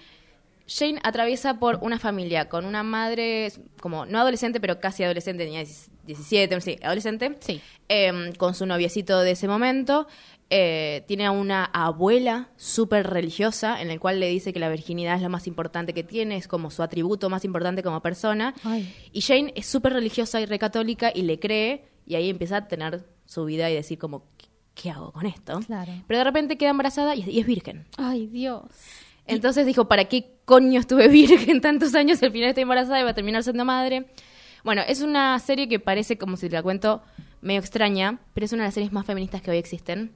[0.66, 5.64] Jane atraviesa por una familia con una madre, como no adolescente, pero casi adolescente, tenía
[6.04, 7.60] 17, sí, adolescente, sí.
[7.88, 10.08] eh, con su noviecito de ese momento.
[10.52, 15.14] Eh, tiene a una abuela súper religiosa, en el cual le dice que la virginidad
[15.14, 18.54] es lo más importante que tiene, es como su atributo más importante como persona.
[18.64, 18.92] Ay.
[19.12, 23.06] Y Jane es súper religiosa y recatólica y le cree, y ahí empieza a tener
[23.26, 25.60] su vida y decir como, ¿qué, qué hago con esto?
[25.60, 25.92] Claro.
[26.08, 27.86] Pero de repente queda embarazada y, y es virgen.
[27.96, 28.64] Ay, Dios.
[29.26, 32.20] Entonces dijo, ¿para qué coño estuve virgen tantos años?
[32.24, 34.06] Al final estoy embarazada y va a terminar siendo madre.
[34.64, 37.02] Bueno, es una serie que parece, como si te la cuento,
[37.40, 40.12] medio extraña, pero es una de las series más feministas que hoy existen.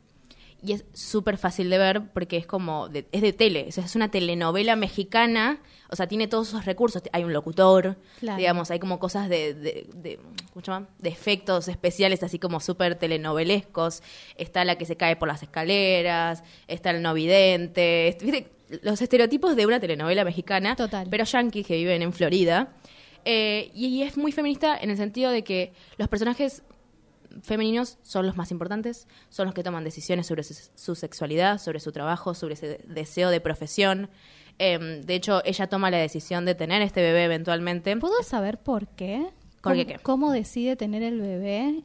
[0.67, 3.85] Y es súper fácil de ver porque es como, de- es de tele, o sea,
[3.85, 5.61] es una telenovela mexicana,
[5.91, 7.03] o sea, tiene todos esos recursos.
[7.13, 8.39] Hay un locutor, Claro.
[8.39, 10.17] digamos, hay como cosas de, de, de-
[10.53, 10.89] ¿cómo se llama?
[10.99, 14.03] De efectos especiales, así como súper telenovelescos.
[14.37, 18.51] Está la que se cae por las escaleras, está el no vidente, ¿viste?
[18.83, 20.75] los estereotipos de una telenovela mexicana,
[21.11, 22.73] pero yankees que viven en Florida.
[23.27, 26.63] Eh, y, y es muy feminista en el sentido de que los personajes
[27.43, 31.81] femeninos son los más importantes, son los que toman decisiones sobre su, su sexualidad, sobre
[31.81, 34.11] su trabajo, sobre ese deseo de profesión.
[34.59, 37.97] Em, de hecho, ella toma la decisión de tener este bebé eventualmente.
[37.97, 39.27] ¿Puedo saber por qué?
[39.61, 39.99] ¿Por ¿Cómo, qué qué?
[39.99, 41.83] ¿Cómo decide tener el bebé?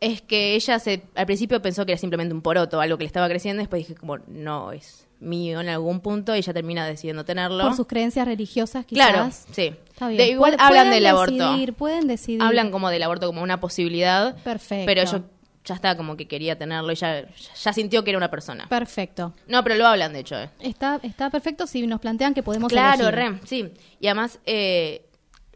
[0.00, 3.08] Es que ella se, al principio pensó que era simplemente un poroto, algo que le
[3.08, 7.24] estaba creciendo, después dije como, no, es mío en algún punto, y ella termina decidiendo
[7.24, 7.64] tenerlo.
[7.64, 9.08] Por sus creencias religiosas, quizás.
[9.10, 9.74] Claro, sí.
[9.90, 10.18] Está bien.
[10.18, 11.32] De igual hablan del aborto.
[11.50, 12.42] decidir, Pueden decidir.
[12.42, 14.36] Hablan como del aborto como una posibilidad.
[14.42, 14.86] Perfecto.
[14.86, 15.24] Pero yo
[15.64, 17.26] ya estaba como que quería tenerlo y ya,
[17.62, 18.66] ya sintió que era una persona.
[18.68, 19.34] Perfecto.
[19.48, 20.38] No, pero lo hablan, de hecho.
[20.38, 20.50] eh.
[20.60, 23.32] Está, está perfecto si nos plantean que podemos Claro, elegir.
[23.34, 23.72] re, sí.
[24.00, 25.04] Y además, eh,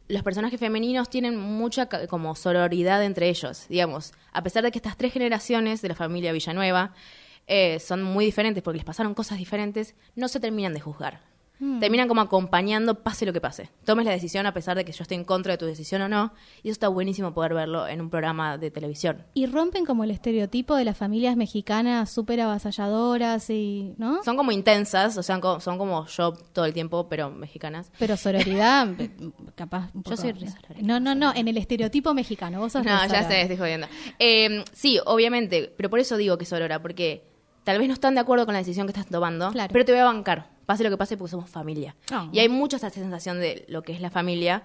[0.08, 4.12] los personajes femeninos tienen mucha como sororidad entre ellos, digamos.
[4.32, 6.92] A pesar de que estas tres generaciones de la familia Villanueva
[7.46, 11.32] eh, son muy diferentes porque les pasaron cosas diferentes, no se terminan de juzgar.
[11.58, 11.78] Mm.
[11.78, 13.70] Terminan como acompañando pase lo que pase.
[13.84, 16.08] Tomes la decisión a pesar de que yo esté en contra de tu decisión o
[16.08, 16.32] no.
[16.64, 19.22] Y eso está buenísimo poder verlo en un programa de televisión.
[19.34, 24.24] Y rompen como el estereotipo de las familias mexicanas súper avasalladoras y, ¿no?
[24.24, 27.92] Son como intensas, o sea, son como yo todo el tiempo, pero mexicanas.
[27.96, 28.88] Pero sororidad,
[29.54, 29.90] capaz.
[29.94, 30.80] un Yo soy sorora.
[30.80, 32.58] No, no, no, en el estereotipo mexicano.
[32.58, 33.28] Vos sos No, ya sorora.
[33.28, 33.86] sé, estoy jodiendo.
[34.18, 37.30] Eh, sí, obviamente, pero por eso digo que es Aurora, porque
[37.64, 40.00] tal vez no están de acuerdo con la decisión que estás tomando, pero te voy
[40.00, 41.94] a bancar, pase lo que pase, porque somos familia.
[42.10, 42.28] Ah.
[42.32, 44.62] Y hay mucha esa sensación de lo que es la familia.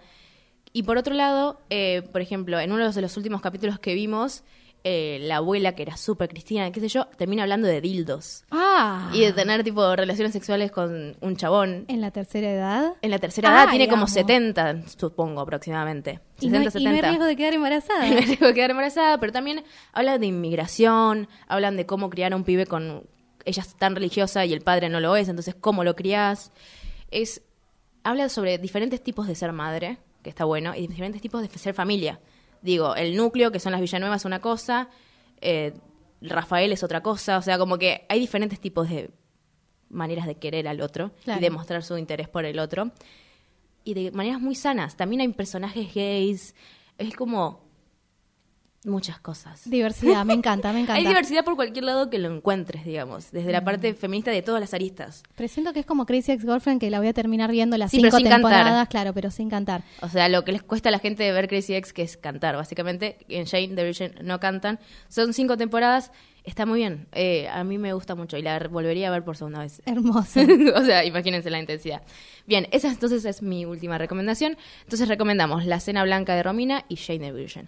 [0.74, 4.44] Y por otro lado, eh, por ejemplo, en uno de los últimos capítulos que vimos,
[4.84, 8.46] eh, la abuela, que era súper cristiana, qué sé yo, termina hablando de dildos.
[8.52, 9.10] Ah.
[9.14, 11.86] Y de tener, tipo, relaciones sexuales con un chabón.
[11.88, 12.94] En la tercera edad.
[13.02, 14.14] En la tercera edad Ay, tiene como amo.
[14.14, 16.22] 70, supongo, aproximadamente.
[16.40, 17.10] Y no, 60, y no hay 70.
[17.10, 18.08] riesgo de quedar embarazada.
[18.08, 22.10] Y no hay riesgo de quedar embarazada, pero también hablan de inmigración, hablan de cómo
[22.10, 23.04] criar a un pibe con...
[23.44, 26.52] Ella es tan religiosa y el padre no lo es, entonces cómo lo criás.
[27.12, 27.42] Es,
[28.04, 31.74] habla sobre diferentes tipos de ser madre, que está bueno, y diferentes tipos de ser
[31.74, 32.20] familia.
[32.62, 34.90] Digo, el núcleo, que son las Villanuevas, una cosa,
[35.42, 35.74] eh,
[36.22, 39.12] Rafael es otra cosa, o sea, como que hay diferentes tipos de
[39.90, 41.40] maneras de querer al otro Claro.
[41.40, 42.92] y de mostrar su interés por el otro.
[43.84, 44.98] Y de maneras muy sanas.
[44.98, 46.56] También hay personajes gays.
[46.98, 47.67] Es como
[48.88, 49.70] muchas cosas.
[49.70, 50.96] Diversidad, me encanta, me encanta.
[51.00, 53.32] Hay diversidad por cualquier lado que lo encuentres, digamos.
[53.32, 55.24] Desde la parte feminista de todas las aristas.
[55.36, 58.18] Presiento que es como Crazy Ex-Girlfriend, que la voy a terminar viendo las Sí, pero
[58.18, 58.52] cinco cantar.
[58.52, 59.84] temporadas, claro, pero sin cantar.
[60.02, 62.18] O sea, lo que les cuesta a la gente de ver Crazy Ex, que es
[62.18, 63.18] cantar, básicamente.
[63.30, 64.80] En Shane the Virgin no cantan.
[65.10, 66.12] Son cinco temporadas.
[66.44, 67.08] Está muy bien.
[67.12, 69.82] Eh, a mí me gusta mucho y la volvería a ver por segunda vez.
[69.86, 70.40] Hermoso.
[70.76, 72.02] o sea, imagínense la intensidad.
[72.46, 74.56] Bien, esa entonces es mi última recomendación.
[74.84, 77.68] Entonces recomendamos La Cena Blanca de Romina y Shane the Virgin.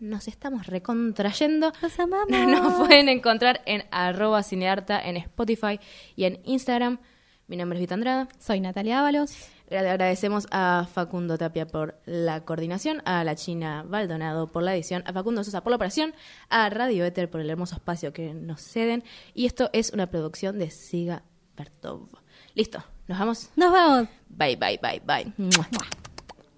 [0.00, 1.72] Nos estamos recontrayendo.
[1.82, 2.28] Los amamos.
[2.30, 5.80] Nos pueden encontrar en arroba cinearta en Spotify
[6.16, 6.98] y en Instagram.
[7.46, 8.28] Mi nombre es Vita Andrada.
[8.38, 9.34] Soy Natalia Ábalos.
[9.70, 15.02] Le agradecemos a Facundo Tapia por la coordinación, a la China Baldonado por la edición,
[15.06, 16.14] a Facundo Sosa por la operación,
[16.48, 19.04] a Radio Éter por el hermoso espacio que nos ceden.
[19.34, 21.22] Y esto es una producción de Siga
[21.56, 22.08] Bertov.
[22.54, 23.50] Listo, nos vamos.
[23.56, 24.08] Nos vamos.
[24.28, 25.32] Bye, bye, bye, bye.
[25.36, 25.68] Mua.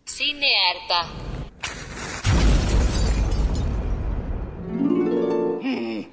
[0.05, 1.90] Cine Arta.
[5.71, 6.11] Mm-hmm.